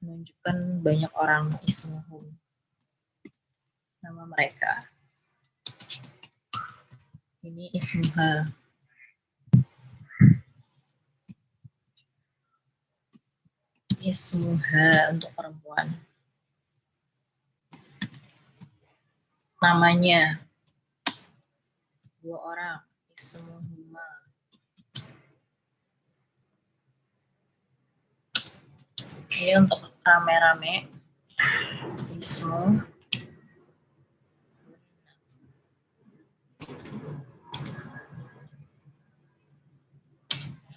[0.00, 2.22] menunjukkan banyak orang ismuhum
[4.00, 4.86] nama mereka.
[7.44, 8.48] Ini ismuha
[14.04, 15.88] ismuha untuk perempuan.
[19.64, 20.44] Namanya
[22.20, 22.76] dua orang
[23.16, 24.06] ismuhuma
[29.34, 30.88] ini untuk rame-rame
[32.16, 32.80] ismu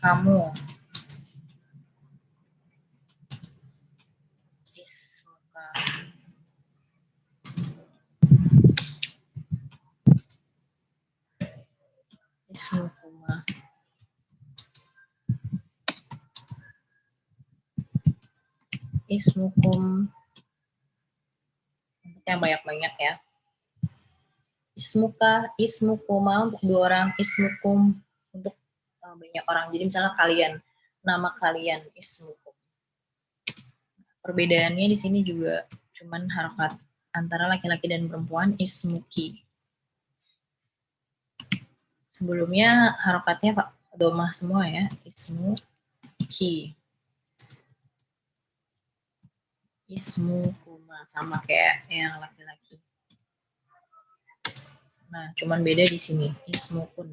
[0.01, 0.39] kamu
[4.77, 5.65] ismuka
[12.53, 13.43] ismukuma
[19.07, 20.07] ismukum.
[22.27, 23.13] Yang banyak-banyak ya.
[24.77, 27.97] Ismuka ismukuma untuk dua orang ismukum
[28.29, 28.53] untuk
[29.01, 29.73] uh, banyak orang.
[29.73, 30.53] Jadi misalnya kalian
[31.01, 32.53] nama kalian ismukum.
[34.21, 35.65] Perbedaannya di sini juga
[35.97, 36.77] cuman harokat
[37.15, 39.41] antara laki-laki dan perempuan ismuki.
[42.13, 46.76] Sebelumnya harokatnya pak domah semua ya ismuki
[49.87, 52.83] ismu kuma sama kayak yang laki-laki.
[55.07, 57.07] Nah, cuman beda di sini ismu kun.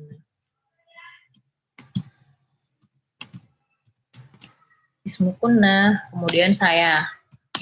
[5.07, 7.07] Ismu kunna, kemudian saya.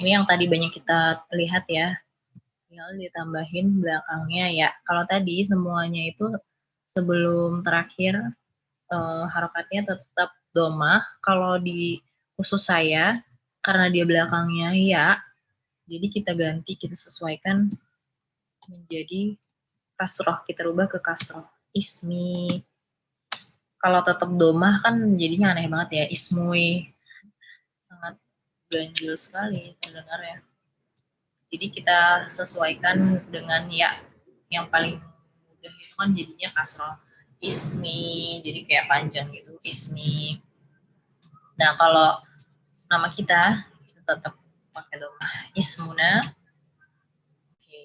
[0.01, 1.93] Ini yang tadi banyak kita lihat ya.
[2.65, 4.69] Tinggal ditambahin belakangnya ya.
[4.89, 6.33] Kalau tadi semuanya itu
[6.89, 8.17] sebelum terakhir
[8.89, 11.05] eh, harokatnya tetap domah.
[11.21, 12.01] Kalau di
[12.33, 13.21] khusus saya
[13.63, 15.07] karena dia belakangnya ya,
[15.87, 17.71] jadi kita ganti, kita sesuaikan
[18.67, 19.35] menjadi
[19.95, 21.47] kasroh, kita rubah ke kasroh.
[21.73, 22.61] Ismi,
[23.81, 26.91] kalau tetap domah kan jadinya aneh banget ya, ismui.
[27.79, 28.15] Sangat
[28.69, 30.37] ganjil sekali ya.
[31.53, 33.99] Jadi kita sesuaikan dengan ya
[34.49, 34.97] yang paling
[35.49, 36.95] mudah itu kan jadinya kasroh
[37.43, 40.39] ismi, jadi kayak panjang gitu ismi.
[41.59, 42.23] Nah kalau
[42.93, 43.65] nama kita
[44.05, 44.37] tetap
[44.69, 46.21] pakai domah ismuna.
[47.57, 47.81] Oke.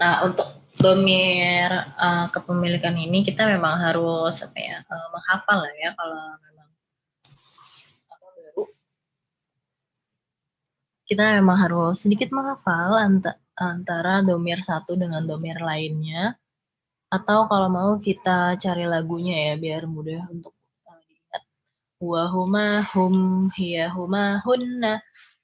[0.00, 0.48] Nah untuk
[0.80, 1.68] domir
[2.00, 6.68] uh, kepemilikan ini kita memang harus apa ya uh, menghafal lah ya kalau memang
[8.08, 8.64] apa baru
[11.08, 12.96] kita memang harus sedikit menghafal
[13.54, 16.36] antara domir satu dengan domir lainnya
[17.08, 20.52] atau kalau mau kita cari lagunya ya biar mudah untuk
[22.10, 24.92] wahuma hum hiya huma hunna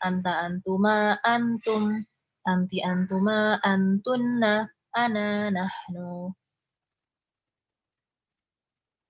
[0.07, 1.85] anta antuma antum
[2.45, 4.53] anti antuma antunna
[5.03, 6.35] ana nahnu.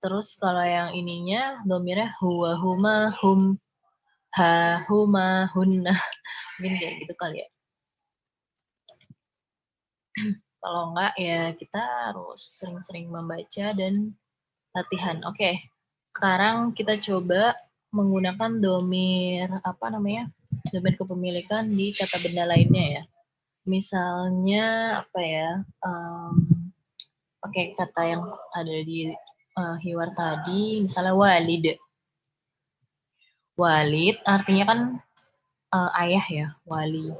[0.01, 3.61] Terus kalau yang ininya domirnya huwa huma hum
[4.37, 5.93] ha huma hunna.
[6.57, 7.47] Mungkin kayak gitu kali ya.
[10.61, 14.13] Kalau enggak ya kita harus sering-sering membaca dan
[14.77, 15.17] latihan.
[15.25, 15.70] Oke.
[16.11, 17.55] Sekarang kita coba
[17.95, 20.27] menggunakan domir apa namanya?
[20.75, 23.03] Domir kepemilikan di kata benda lainnya ya.
[23.63, 25.49] Misalnya apa ya
[25.79, 26.35] um,
[27.39, 29.07] pakai kata yang ada di
[29.55, 31.79] uh, hiwar tadi misalnya walid.
[33.55, 34.79] Walid artinya kan
[35.71, 37.15] uh, ayah ya wali.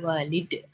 [0.00, 0.64] Walid.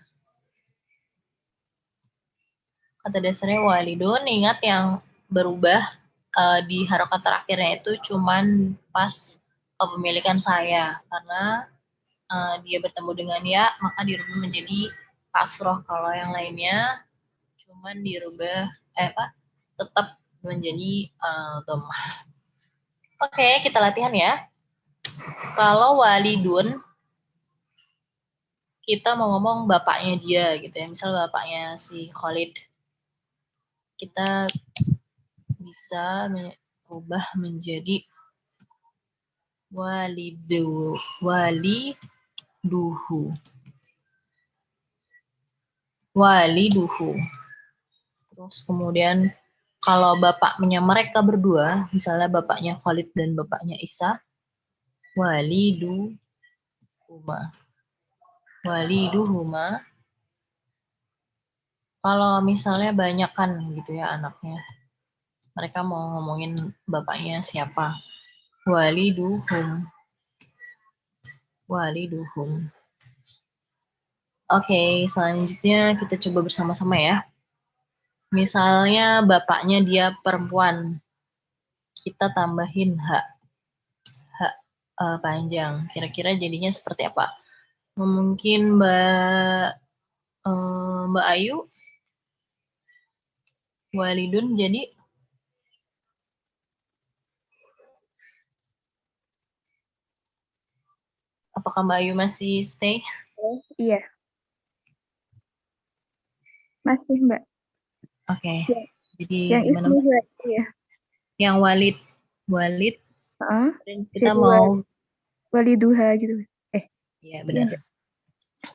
[3.03, 5.81] Kata dasarnya walidun ingat yang berubah
[6.37, 9.41] uh, di harokat terakhirnya itu cuman pas
[9.81, 11.71] kepemilikan saya karena
[12.31, 14.93] uh, dia bertemu dengan ya, maka dirubah menjadi
[15.33, 15.81] kasroh.
[15.87, 17.01] Kalau yang lainnya
[17.67, 19.33] cuman dirubah eh apa?
[19.81, 22.13] tetap menjadi uh, domah.
[23.25, 24.45] Oke, kita latihan ya.
[25.57, 26.81] Kalau walidun
[28.85, 30.87] kita mau ngomong bapaknya dia gitu ya.
[30.89, 32.61] Misal bapaknya si Khalid.
[33.97, 34.49] Kita
[35.61, 38.01] bisa merubah menjadi
[39.69, 41.95] walidu wali
[42.65, 43.37] duhu
[46.17, 47.15] waliduhu.
[48.33, 49.31] Terus kemudian
[49.85, 54.19] kalau bapaknya mereka berdua misalnya bapaknya Khalid dan bapaknya Isa
[55.15, 56.19] waliduhuma.
[58.65, 59.85] Waliduhuma.
[62.01, 64.65] Kalau misalnya banyak kan gitu ya anaknya
[65.57, 66.55] mereka mau ngomongin
[66.87, 67.99] bapaknya siapa
[68.69, 69.89] waliduhum
[71.71, 72.67] waliduhum.
[74.51, 77.23] Oke, okay, selanjutnya kita coba bersama-sama ya.
[78.35, 80.99] Misalnya bapaknya dia perempuan,
[82.03, 83.27] kita tambahin hak,
[84.35, 84.55] hak
[84.99, 85.87] uh, panjang.
[85.95, 87.31] Kira-kira jadinya seperti apa?
[87.95, 89.67] Mungkin Mbak
[90.51, 91.71] uh, Mbak Ayu,
[93.95, 94.91] Walidun jadi
[101.55, 103.03] Apakah Mbak Ayu masih stay?
[103.35, 103.99] Oh, iya.
[106.87, 107.43] Masih, Mbak.
[108.31, 108.39] Oke.
[108.39, 108.59] Okay.
[108.71, 108.83] Ya.
[109.21, 109.87] Jadi yang gimana?
[109.91, 110.25] Mbak?
[110.47, 110.65] Ya.
[111.41, 111.97] Yang Walid.
[112.47, 112.97] Walid.
[113.41, 113.73] Uh,
[114.13, 114.85] kita mau
[115.51, 116.47] Waliduha gitu.
[116.77, 116.85] Eh.
[117.25, 117.75] Iya, benar.
[117.75, 117.81] Ya.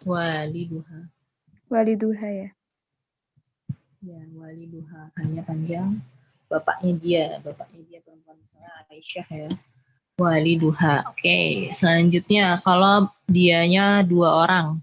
[0.04, 1.00] Waliduha.
[1.72, 2.50] Waliduha ya.
[4.04, 5.02] Ya, Waliduha.
[5.22, 6.04] Hanya panjang.
[6.52, 9.50] Bapaknya dia, bapaknya dia perempuan saya Aisyah ya
[10.16, 11.03] wali duha.
[11.11, 11.47] Oke, okay.
[11.76, 14.80] selanjutnya kalau dianya dua orang,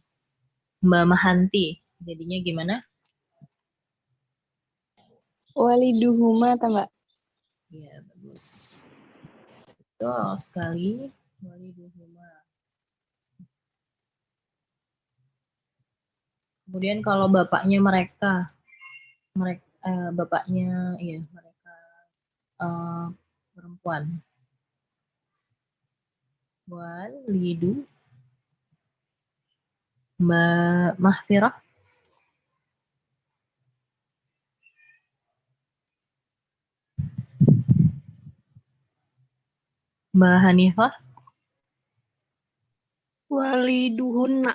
[0.84, 2.74] Mbak Mahanti, jadinya gimana?
[5.56, 6.88] Wali duhuma, Mbak.
[7.72, 8.44] Iya, bagus.
[9.80, 10.92] Betul sekali,
[11.40, 12.28] wali duhuma.
[16.68, 18.52] Kemudian kalau bapaknya mereka,
[19.32, 21.74] mereka eh, bapaknya, iya mereka
[22.60, 23.06] eh,
[23.56, 24.20] perempuan,
[26.72, 27.84] walidu
[31.02, 31.52] Mahfirah.
[40.12, 40.92] Mbak Hanifah.
[43.32, 44.52] Waliduhunna.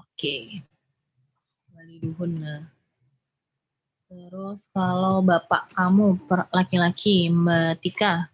[0.00, 0.64] Oke.
[1.76, 2.72] Waliduhunna.
[4.08, 6.16] Terus kalau bapak kamu
[6.52, 8.31] laki-laki Mbak Tika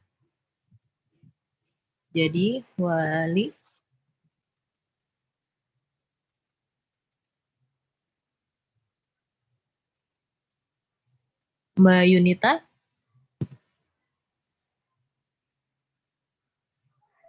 [2.19, 2.47] jadi
[2.83, 3.47] wali
[11.79, 12.53] Mbak Yunita?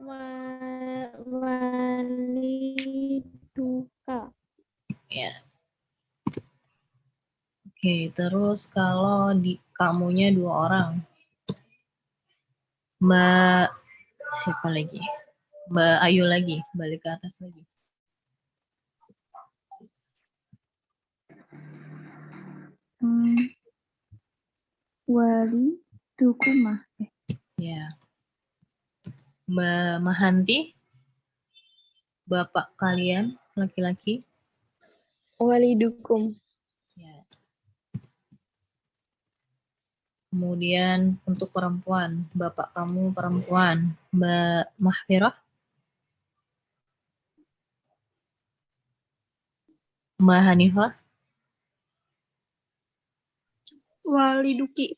[0.07, 2.39] wa- waliduka.
[5.11, 5.31] Ya.
[7.69, 10.91] Oke, terus kalau di kamunya dua orang.
[12.99, 13.67] Mbak
[14.43, 15.01] siapa lagi?
[15.69, 17.61] Mbak Ayu lagi, balik ke atas lagi.
[22.99, 23.53] Hmm.
[25.09, 25.77] Wali
[26.17, 26.85] dukuma.
[27.01, 27.09] Eh,
[27.59, 27.93] Ya.
[29.49, 30.73] Mbak Mahanti,
[32.29, 34.21] bapak kalian laki-laki.
[35.41, 36.33] Walidukum.
[36.33, 36.48] Ya.
[40.29, 45.33] Kemudian untuk perempuan, bapak kamu perempuan, Mbak Mahfirah.
[50.21, 50.91] Mbak Hanifah.
[54.05, 54.93] Waliduki.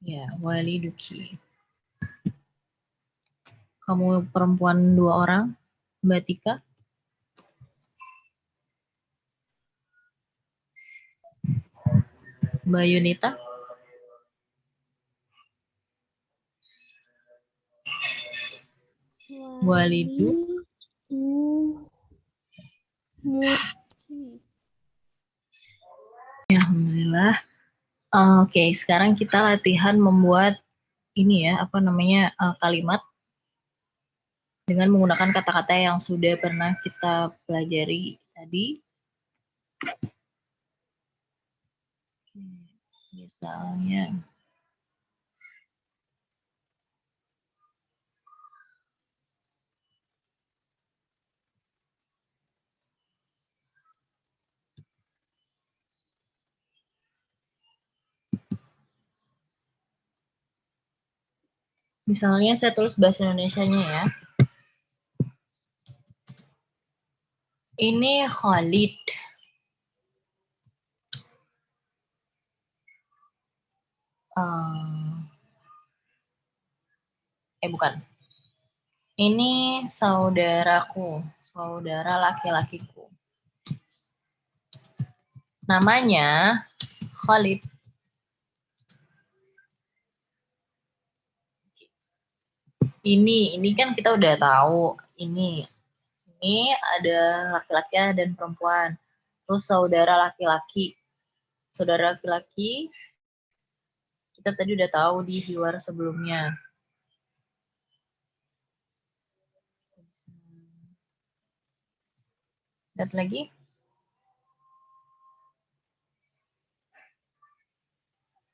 [0.00, 1.36] Ya, Wali Duki.
[3.84, 5.44] Kamu perempuan dua orang,
[6.00, 6.54] Mbak Tika.
[12.64, 13.51] Mbak Yunita.
[19.62, 20.28] Walidu.
[23.22, 23.54] Ya,
[26.58, 27.38] Alhamdulillah.
[28.42, 30.60] Oke, sekarang kita latihan membuat
[31.16, 33.00] ini ya, apa namanya, eh, kalimat
[34.68, 38.80] dengan menggunakan kata-kata yang sudah pernah kita pelajari tadi.
[43.12, 44.31] Misalnya,
[62.12, 64.04] misalnya saya tulis bahasa Indonesianya ya.
[67.80, 69.00] Ini Khalid.
[74.36, 75.12] Eh,
[77.64, 77.96] eh bukan.
[79.16, 83.08] Ini saudaraku, saudara laki-lakiku.
[85.64, 86.60] Namanya
[87.24, 87.71] Khalid.
[93.02, 94.94] Ini, ini kan kita udah tahu.
[95.18, 95.66] Ini,
[96.38, 98.94] ini ada laki-laki dan perempuan.
[99.42, 100.94] Terus saudara laki-laki.
[101.74, 102.94] Saudara laki-laki,
[104.38, 106.54] kita tadi udah tahu di luar sebelumnya.
[112.94, 113.50] Lihat lagi.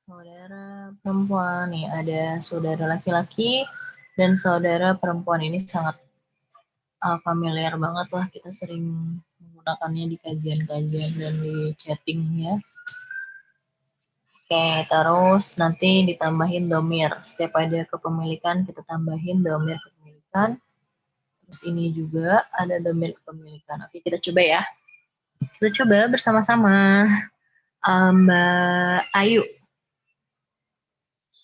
[0.08, 3.68] Saudara perempuan nih ada saudara laki-laki
[4.18, 5.94] dan saudara perempuan ini sangat
[7.06, 12.58] uh, familiar banget lah kita sering menggunakannya di kajian-kajian dan di chatting ya.
[14.48, 17.14] Oke, terus nanti ditambahin domir.
[17.22, 20.58] Setiap ada kepemilikan kita tambahin domir kepemilikan.
[21.44, 23.86] Terus ini juga ada domir kepemilikan.
[23.86, 24.62] Oke, kita coba ya.
[25.60, 27.06] Kita coba bersama-sama.
[27.84, 29.44] Um, Mbak Ayu.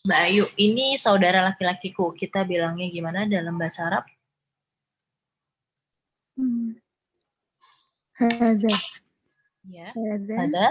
[0.04, 2.12] Mbak Ayu, ini saudara laki-lakiku.
[2.12, 4.04] Kita bilangnya gimana dalam bahasa Arab?
[6.36, 6.76] hmm.
[8.12, 8.74] Hada.
[9.64, 10.36] Ya, Hada.
[10.44, 10.66] ada.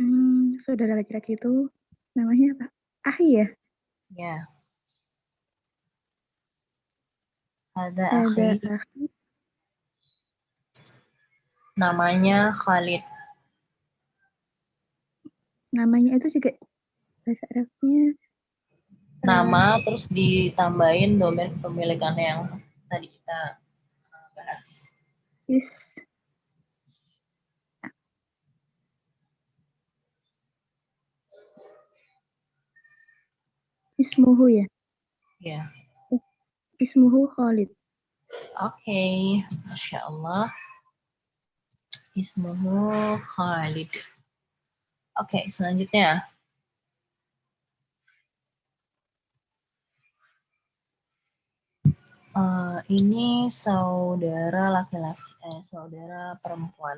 [0.00, 1.68] Hmm, saudara laki-laki itu
[2.16, 2.66] namanya apa?
[3.12, 3.46] Ahi ya?
[4.16, 4.36] Ya.
[7.76, 8.64] Ada Ada akhi.
[8.64, 9.02] akhi.
[11.76, 13.04] Namanya Khalid.
[15.76, 16.56] Namanya itu juga
[17.22, 18.18] bahasa Arabnya
[19.22, 22.40] Nama terus ditambahin domain kepemilikan yang
[22.90, 23.38] tadi kita
[24.10, 24.90] uh, bahas.
[25.46, 25.62] is
[34.02, 34.66] Ismuhu ya?
[35.38, 35.70] Ya.
[36.82, 37.70] Ismuhu Khalid.
[38.58, 39.04] Oke,
[39.70, 40.50] Masya Allah.
[42.18, 43.94] Ismuhu Khalid.
[45.14, 46.31] Oke, selanjutnya.
[52.32, 55.20] Eh, ini saudara laki-laki,
[55.52, 56.96] eh, saudara perempuan.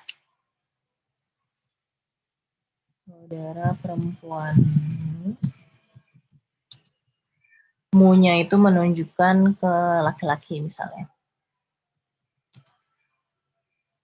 [3.04, 5.36] Saudara perempuanmu.
[7.92, 11.12] Munya itu menunjukkan ke laki-laki misalnya.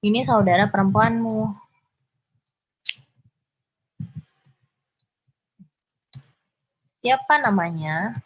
[0.04, 1.69] Ini saudara perempuanmu.
[7.00, 8.20] Siapa namanya?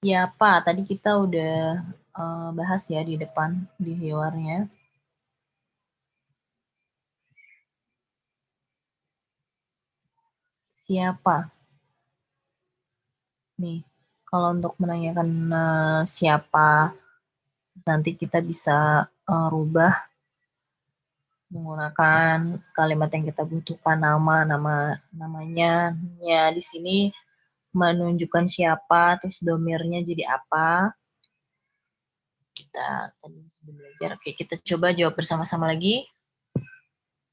[0.00, 0.50] Siapa?
[0.66, 1.52] Tadi kita udah
[2.16, 4.64] uh, bahas ya di depan, di hewarnya.
[10.84, 11.36] Siapa?
[13.60, 13.84] Nih,
[14.24, 16.96] kalau untuk menanyakan uh, siapa,
[17.84, 20.09] nanti kita bisa uh, rubah
[21.50, 24.74] menggunakan kalimat yang kita butuhkan nama nama
[25.10, 25.98] namanya.
[26.22, 26.98] Ya di sini
[27.74, 30.94] menunjukkan siapa terus domirnya jadi apa.
[32.54, 34.08] Kita tadi sudah belajar.
[34.14, 36.06] Oke kita coba jawab bersama-sama lagi.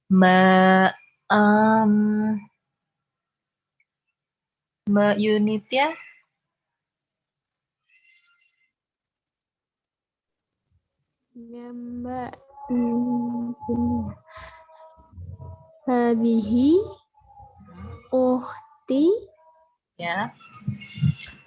[0.09, 0.91] Mbak
[1.29, 1.93] um,
[4.89, 5.93] mbak unit ya?
[11.37, 12.46] Ya, Mbak.
[12.67, 14.13] Hmm, ini ya.
[15.87, 16.83] Hadihi
[18.11, 19.05] uhti
[19.95, 20.35] ya.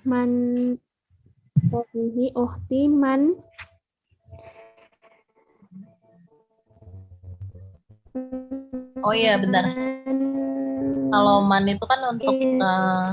[0.09, 0.31] man
[1.69, 3.37] hadihi uhti man
[9.05, 9.69] oh iya benar
[11.11, 13.13] kalau man itu kan untuk uh,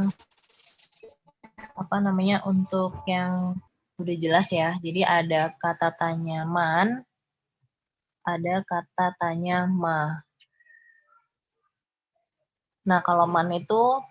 [1.77, 3.57] apa namanya untuk yang
[3.97, 4.77] udah jelas ya.
[4.77, 7.06] Jadi ada kata tanya man
[8.27, 10.19] ada kata tanya ma.
[12.83, 14.03] Nah kalau man itu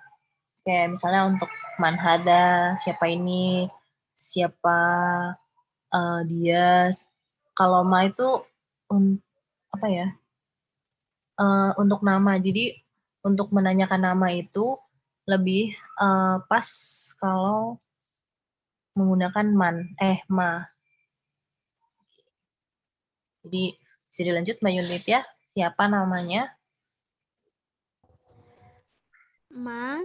[0.65, 3.69] kayak misalnya untuk manhada siapa ini
[4.17, 4.81] siapa
[5.93, 6.89] uh, dia.
[7.53, 8.41] Kalau ma itu
[8.89, 9.21] um,
[9.69, 10.09] apa ya
[11.37, 12.41] uh, untuk nama.
[12.41, 12.73] Jadi
[13.21, 14.81] untuk menanyakan nama itu
[15.29, 16.69] lebih uh, pas
[17.21, 17.77] kalau
[18.97, 20.65] menggunakan man eh ma.
[23.45, 23.86] Jadi
[24.17, 25.21] bisa dilanjut mbak Yunit ya.
[25.45, 26.49] Siapa namanya?
[29.53, 30.01] Ma.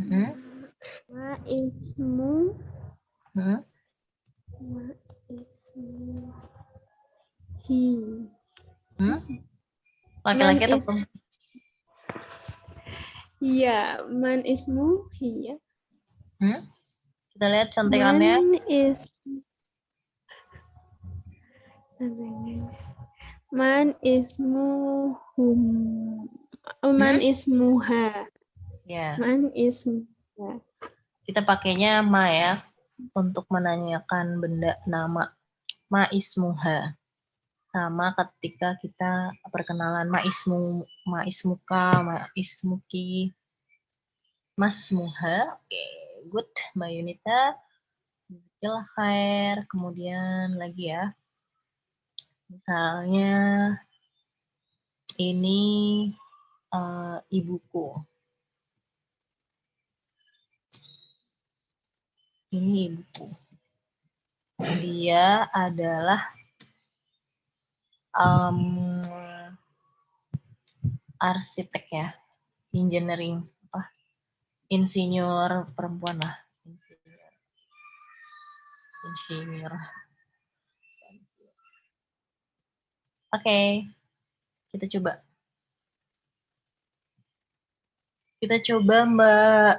[0.00, 0.32] Hmm?
[1.12, 2.56] ma ismu.
[3.36, 3.60] Hmm?
[4.64, 4.88] ma
[5.28, 6.32] ismu.
[7.68, 7.84] Hi.
[8.96, 9.20] Hmm?
[10.28, 11.08] laki-laki atau perempuan
[13.40, 15.56] ya man ismu hiya
[16.38, 16.62] Hmm?
[17.34, 19.10] kita lihat contekannya man is
[23.48, 25.60] man ismuhum
[26.84, 28.28] man ismuha
[28.84, 29.16] ya.
[29.16, 30.60] Man ismuha
[31.28, 32.56] kita pakainya ma ya
[33.12, 35.28] untuk menanyakan benda nama.
[35.92, 36.96] Ma ismuha
[37.68, 43.36] sama ketika kita perkenalan ma ismu ma ismuka ma ismuki
[44.56, 45.84] masmuha oke
[46.32, 47.40] good mbak Yunita.
[48.28, 49.56] Jazakallah khair.
[49.68, 51.12] Kemudian lagi ya
[52.48, 53.36] misalnya
[55.20, 55.60] ini
[56.72, 58.00] eh, ibuku
[62.52, 63.26] ini ibuku.
[64.58, 66.32] Dia adalah
[68.16, 68.98] um,
[71.20, 72.08] arsitek ya,
[72.72, 73.92] engineering apa,
[74.72, 77.32] insinyur perempuan lah, insinyur,
[79.06, 79.74] insinyur.
[83.28, 83.84] Oke,
[84.72, 85.20] kita coba.
[88.40, 89.72] Kita coba Mbak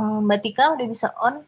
[0.00, 1.44] eh, Mbak Tika udah bisa on?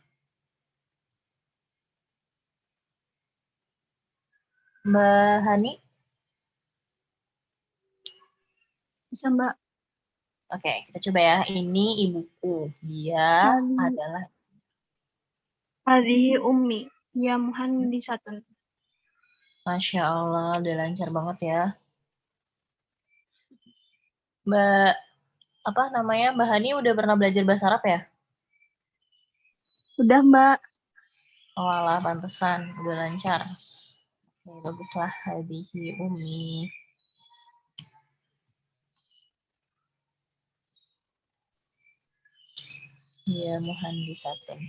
[4.85, 5.73] Mbak Hani?
[9.09, 9.55] Bisa Mbak.
[10.53, 11.37] Oke, kita coba ya.
[11.49, 12.69] Ini ibuku.
[12.85, 13.81] Dia Halo.
[13.81, 14.25] adalah
[15.89, 16.85] Hadihi ummi.
[17.17, 18.54] Ya muhandisatun.
[19.65, 21.61] Masya Allah, udah lancar banget ya.
[24.45, 24.93] Mbak,
[25.65, 28.01] apa namanya, Mbak Hani udah pernah belajar bahasa Arab ya?
[29.97, 30.59] Udah Mbak.
[31.57, 32.77] Oh alah, pantesan.
[32.77, 33.41] Udah lancar.
[34.45, 35.13] Oke, baguslah.
[35.25, 36.69] Hadihi umi.
[43.25, 44.61] Iya, muhandisatun.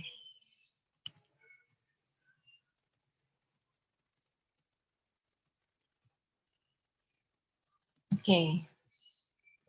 [8.26, 8.66] Oke.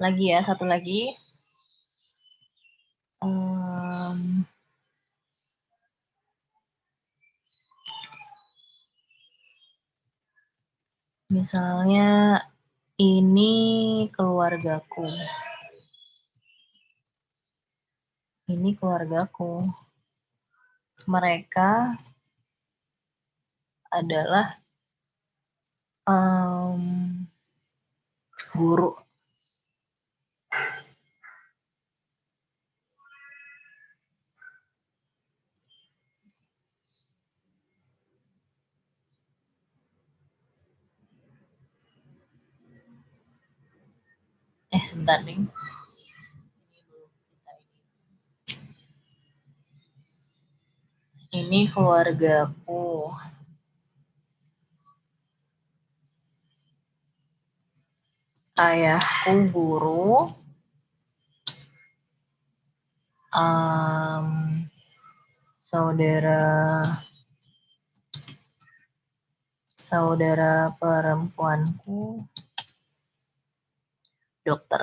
[0.02, 1.14] Lagi ya, satu lagi.
[3.22, 4.42] Em,
[11.30, 12.42] misalnya
[12.98, 13.54] ini
[14.10, 15.06] keluargaku.
[18.50, 19.70] Ini keluargaku.
[21.06, 21.94] Mereka
[23.94, 24.58] adalah
[26.10, 27.07] em,
[28.54, 28.90] Guru.
[44.76, 45.40] Eh, sebentar nih.
[51.32, 53.12] Ini keluargaku.
[58.58, 60.34] Ayahku guru.
[63.30, 64.28] Em,
[65.62, 66.82] saudara
[69.78, 72.26] saudara perempuanku
[74.42, 74.82] dokter.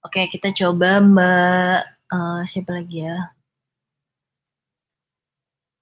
[0.00, 1.78] Oke, kita coba Mbak
[2.16, 3.28] eh, siapa lagi ya?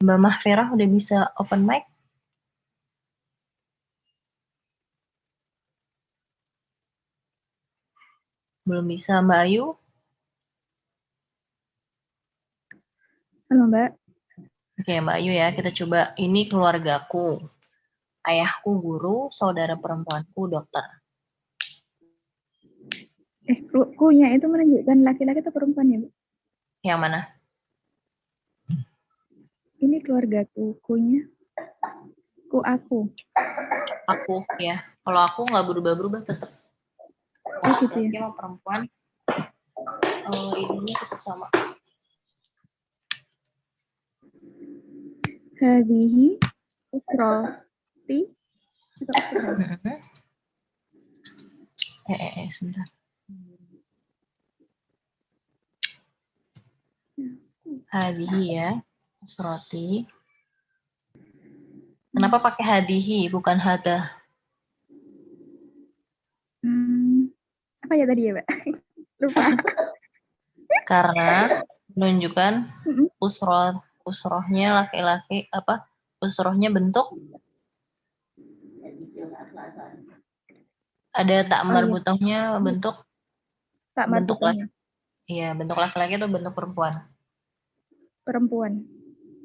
[0.02, 1.89] Mbak Mahfirah udah bisa open mic?
[8.70, 9.74] Belum bisa Mbak Ayu?
[13.50, 13.90] Halo Mbak.
[14.78, 16.14] Oke Mbak Ayu ya, kita coba.
[16.14, 17.50] Ini keluargaku.
[18.22, 20.86] Ayahku guru, saudara perempuanku dokter.
[23.50, 26.12] Eh, ku- kunya itu menunjukkan laki-laki atau perempuan ya, Mbak?
[26.86, 27.20] Yang mana?
[29.82, 31.26] Ini keluargaku, kunya.
[32.46, 33.10] Ku aku.
[34.06, 34.78] Aku ya.
[35.02, 36.59] Kalau aku nggak berubah-berubah tetap.
[37.70, 38.26] Oh, gitu ya.
[38.26, 38.80] Sama perempuan.
[40.02, 41.46] Eh, ininya tetap sama.
[45.62, 46.40] Hadihi?
[48.10, 48.26] Mhm.
[52.10, 52.88] Eh, eh, eh, sebentar.
[57.94, 58.82] Hadihi ya,
[59.22, 60.10] usroti.
[62.10, 64.19] Kenapa pakai hadihi bukan hada?
[67.90, 68.46] Apa ya tadi ya, Mbak?
[69.26, 69.42] Lupa.
[70.94, 71.58] Karena
[71.98, 72.52] menunjukkan
[73.18, 75.90] usroh usrohnya laki-laki apa?
[76.22, 77.10] Usrohnya bentuk
[81.10, 82.62] ada tak Oh, iya.
[82.62, 82.94] bentuk
[83.98, 84.66] Tak Bentuk matukannya.
[85.26, 87.10] iya bentuk laki-laki atau bentuk perempuan.
[88.22, 88.86] Perempuan.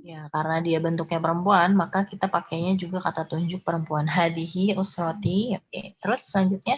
[0.06, 4.06] Ya, karena dia bentuknya perempuan, maka kita pakainya juga kata tunjuk perempuan.
[4.06, 5.58] Hadihi usroti.
[5.58, 6.78] Oke, terus selanjutnya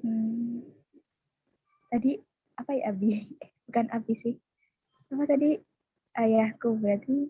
[0.00, 0.64] Hmm.
[2.00, 2.16] Tadi
[2.56, 3.12] apa ya Abi?
[3.44, 4.40] Eh, Bukan Abi sih.
[5.12, 5.60] Apa tadi
[6.16, 7.28] ayahku berarti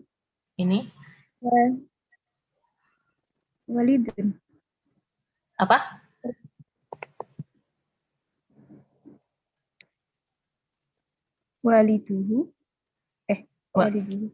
[0.55, 0.87] ini
[1.43, 1.75] wal
[3.67, 4.39] walidun.
[5.59, 5.75] apa?
[11.63, 12.39] Waliduhu.
[13.27, 13.39] Eh,
[13.75, 14.27] Wa- waliduhu.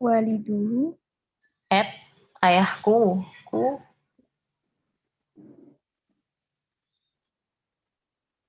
[0.00, 0.98] Waliduhu
[1.70, 1.88] At
[2.44, 3.24] ayahku.
[3.48, 3.80] Ku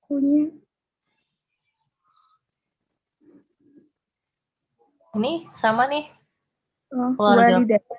[0.05, 0.53] kunya
[5.15, 6.05] ini sama nih.
[6.91, 7.63] oh, Keluarga.
[7.63, 7.95] walidati.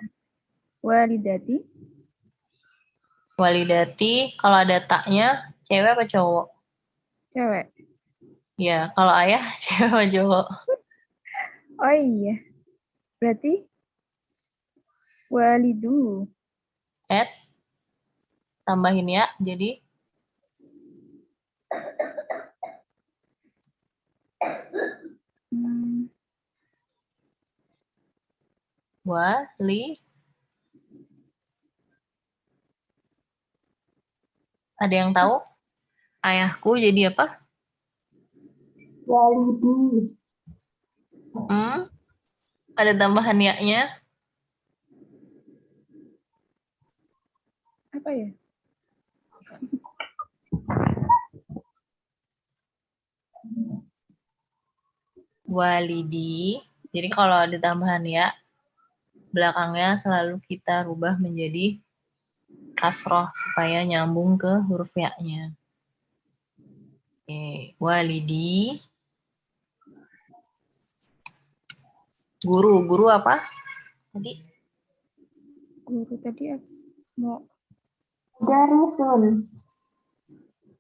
[0.85, 1.57] Walidati
[3.37, 6.47] Walidati kalau ada taknya cewek apa cowok?
[7.37, 7.67] cewek.
[8.57, 10.47] Ya, kalau ayah cewek apa cowok?
[11.77, 12.41] Oh iya.
[13.21, 13.65] Berarti
[15.29, 16.25] walidu.
[17.09, 17.29] At
[18.65, 19.29] tambahin ya.
[19.41, 19.85] Jadi
[25.51, 26.09] Hmm,
[29.07, 30.03] wali
[34.77, 35.41] Ada yang tahu?
[36.21, 37.41] Ayahku jadi apa?
[39.09, 40.13] Walidi.
[41.49, 41.89] Hmm?
[42.77, 43.89] Ada tambahan ya-nya?
[47.97, 48.29] apa ya?
[55.47, 56.61] walidi.
[56.91, 58.31] Jadi kalau ada tambahan ya,
[59.31, 61.79] belakangnya selalu kita rubah menjadi
[62.77, 65.55] kasroh supaya nyambung ke huruf ya-nya.
[67.27, 68.79] Oke, walidi.
[72.45, 73.43] Guru, guru apa?
[74.15, 74.39] Tadi
[75.87, 76.51] Guru tadi
[77.19, 77.43] mau
[78.37, 79.49] Darisun.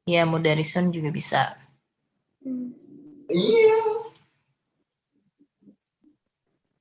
[0.06, 1.56] ya mudarisun juga bisa.
[2.44, 2.70] hmm,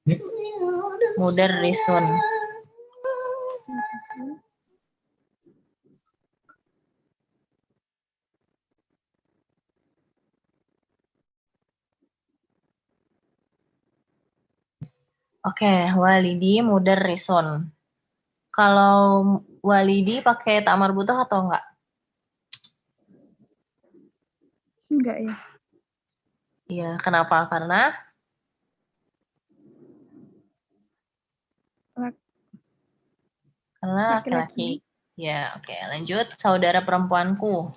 [0.06, 2.06] Mudarrisun.
[15.42, 17.66] Oke, walidi mudarrisun.
[18.54, 21.66] Kalau walidi pakai tak marbutoh atau enggak?
[24.94, 25.36] Enggak ya.
[26.70, 27.50] Iya, kenapa?
[27.50, 27.90] Karena
[31.96, 32.20] Lak-
[33.75, 34.30] karena Laki-laki.
[34.30, 34.70] laki-laki.
[35.16, 35.76] Ya, oke.
[35.94, 37.72] Lanjut, saudara perempuanku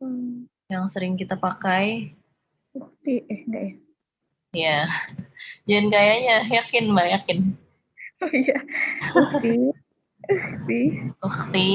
[0.00, 2.16] Hmm, yang sering kita pakai.
[2.72, 3.76] Ukti, eh enggak ya.
[4.50, 4.78] Ya,
[5.68, 7.38] jangan kayaknya yakin mbak yakin.
[8.20, 8.60] Oh iya.
[9.16, 9.72] Ukti.
[10.28, 10.80] Ukti.
[11.24, 11.72] Ukti,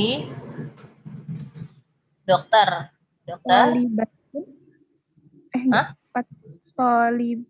[2.26, 2.93] dokter,
[3.26, 4.45] dokter, Tolibatun.
[5.53, 5.97] Eh enggak.
[6.14, 6.26] Pat,
[6.78, 7.45] toliba.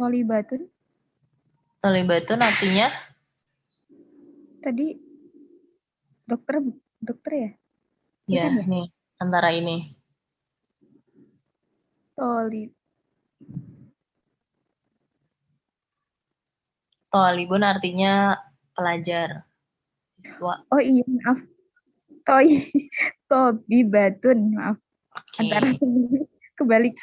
[0.00, 0.64] To, tolibatun.
[1.84, 2.88] tolibatun artinya
[4.64, 4.96] Tadi
[6.24, 6.56] dokter
[7.04, 7.50] dokter ya?
[8.24, 8.64] ya Bukan ya?
[8.64, 8.86] nih
[9.20, 9.92] antara ini.
[12.16, 12.72] Toli.
[17.12, 18.40] Tolibun artinya
[18.72, 19.44] pelajar,
[20.00, 20.64] siswa.
[20.72, 21.44] Oh iya maaf.
[22.24, 22.72] Toi.
[23.28, 24.80] Tobibatun maaf.
[25.12, 25.76] Oke, Antara
[26.56, 26.96] kebalik.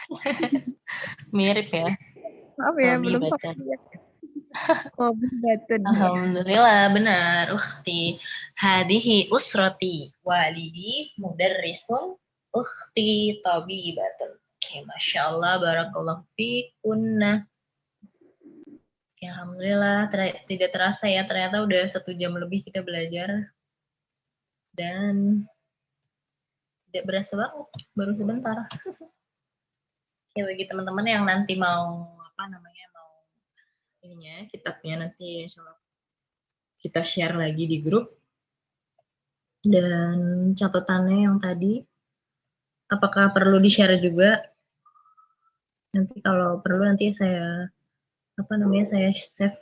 [1.37, 1.93] mirip ya.
[2.57, 3.53] Maaf ya belum Tobibatun.
[3.53, 3.81] familiar.
[4.97, 5.81] Tobibatun.
[5.93, 7.43] Alhamdulillah benar.
[7.53, 8.17] Ukhti.
[8.57, 10.09] Hadihi usroti.
[10.25, 12.17] Walidi mudarrisun.
[12.49, 14.41] Ukhti tabibatun.
[14.41, 15.61] Oke, Masya Allah.
[15.61, 17.45] Barakallahu fikunna.
[19.13, 20.09] Oke, Alhamdulillah.
[20.09, 21.29] Ter- tidak terasa ya.
[21.29, 23.53] Ternyata udah satu jam lebih kita belajar.
[24.73, 25.45] Dan
[26.89, 27.69] tidak berasa banget.
[27.93, 28.65] Baru sebentar.
[28.65, 33.25] Oke, bagi teman-teman yang nanti mau apa namanya mau
[34.05, 35.81] ininya kitabnya nanti insya Allah
[36.77, 38.13] kita share lagi di grup.
[39.65, 41.81] Dan catatannya yang tadi
[42.93, 44.37] apakah perlu di share juga?
[45.97, 47.65] Nanti kalau perlu nanti saya
[48.37, 49.57] apa namanya saya save.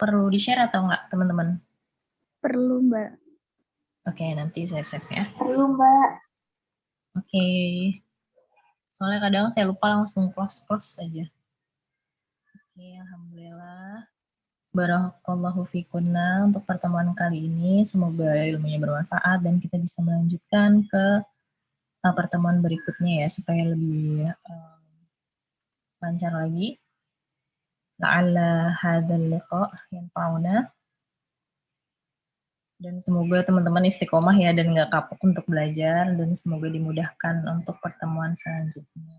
[0.00, 1.60] Perlu di share atau enggak teman-teman?
[2.40, 3.10] Perlu Mbak.
[4.08, 5.28] oke nanti saya save ya.
[5.36, 6.27] Perlu Mbak.
[7.18, 7.46] Oke.
[8.94, 11.26] Soalnya kadang saya lupa langsung close-close aja.
[12.54, 14.06] Oke, Alhamdulillah.
[14.70, 17.82] Barakallahu fikunna untuk pertemuan kali ini.
[17.82, 21.04] Semoga ilmunya bermanfaat dan kita bisa melanjutkan ke
[22.06, 24.82] uh, pertemuan berikutnya ya supaya lebih um,
[25.98, 26.78] lancar lagi.
[27.98, 30.70] La'alla hadzal liqa yanfa'una.
[32.78, 38.38] Dan semoga teman-teman istiqomah ya dan nggak kapok untuk belajar dan semoga dimudahkan untuk pertemuan
[38.38, 39.18] selanjutnya.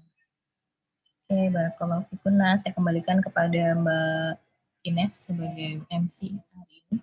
[1.27, 2.55] Oke, barakallahu fikunna.
[2.55, 4.39] Saya kembalikan kepada Mbak
[4.87, 6.99] Ines sebagai MC hari ini.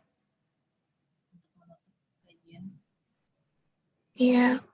[4.17, 4.65] Iya,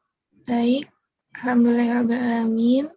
[0.46, 0.86] baik.
[1.34, 2.94] Alhamdulillahirrahmanirrahim.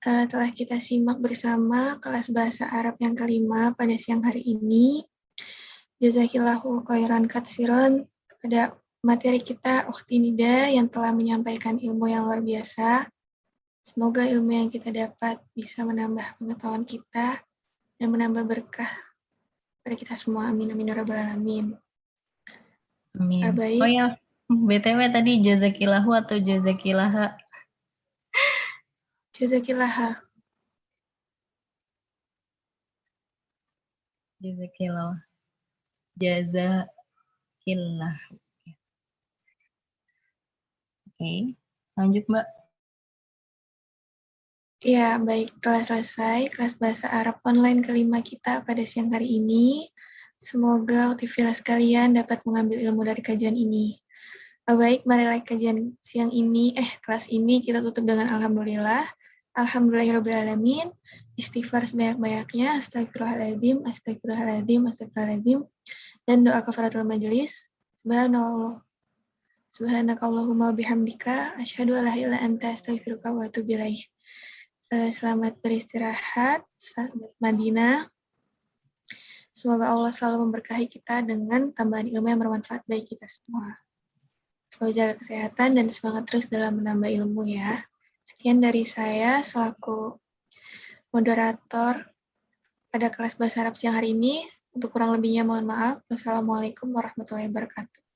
[0.00, 5.04] Eh, telah kita simak bersama kelas bahasa Arab yang kelima pada siang hari ini.
[6.00, 8.72] Jazakillahu khairan katsiron kepada
[9.04, 13.04] materi kita Ukhti Nida yang telah menyampaikan ilmu yang luar biasa.
[13.84, 17.44] Semoga ilmu yang kita dapat bisa menambah pengetahuan kita
[18.00, 18.88] dan menambah berkah
[19.84, 20.48] pada kita semua.
[20.48, 21.76] Amin amin ya rabbal alamin.
[23.20, 23.44] Amin.
[23.44, 23.84] Ah, baik.
[23.84, 24.16] Oh ya,
[24.48, 27.36] BTW tadi jazakillahu atau jazakilaha?
[29.36, 30.16] Jazakillah.
[34.40, 35.29] Jazakillah.
[36.20, 38.16] Jazakillah.
[41.08, 41.56] Oke,
[41.96, 42.46] lanjut Mbak.
[44.84, 45.56] Ya, baik.
[45.60, 49.88] Telah selesai kelas bahasa Arab online kelima kita pada siang hari ini.
[50.40, 54.00] Semoga aktivitas kalian dapat mengambil ilmu dari kajian ini.
[54.64, 59.04] Eh, Baik, marilah kajian siang ini, eh kelas ini kita tutup dengan Alhamdulillah.
[59.52, 60.96] Alhamdulillahirrahmanirrahim.
[61.36, 62.80] Istighfar sebanyak-banyaknya.
[62.80, 65.60] Astagfirullahaladzim, astagfirullahaladzim, astagfirullahaladzim.
[66.30, 67.66] Dan doa kafaratul majelis.
[68.06, 68.78] Subhanallah.
[69.74, 71.58] Subhanakallahumma bihamdika.
[71.58, 74.06] Asyhadu an la ilaha anta astaghfiruka wa atubu ilaik.
[74.94, 78.06] Eh, Selamat beristirahat, sahabat Madinah.
[79.50, 83.74] Semoga Allah selalu memberkahi kita dengan tambahan ilmu yang bermanfaat bagi kita semua.
[84.70, 87.82] Selalu jaga kesehatan dan semangat terus dalam menambah ilmu ya.
[88.22, 90.14] Sekian dari saya selaku
[91.10, 92.06] moderator
[92.86, 94.46] pada kelas bahasa Arab siang hari ini.
[94.70, 96.02] Untuk kurang lebihnya mohon maaf.
[96.06, 98.09] Wassalamualaikum warahmatullahi wabarakatuh.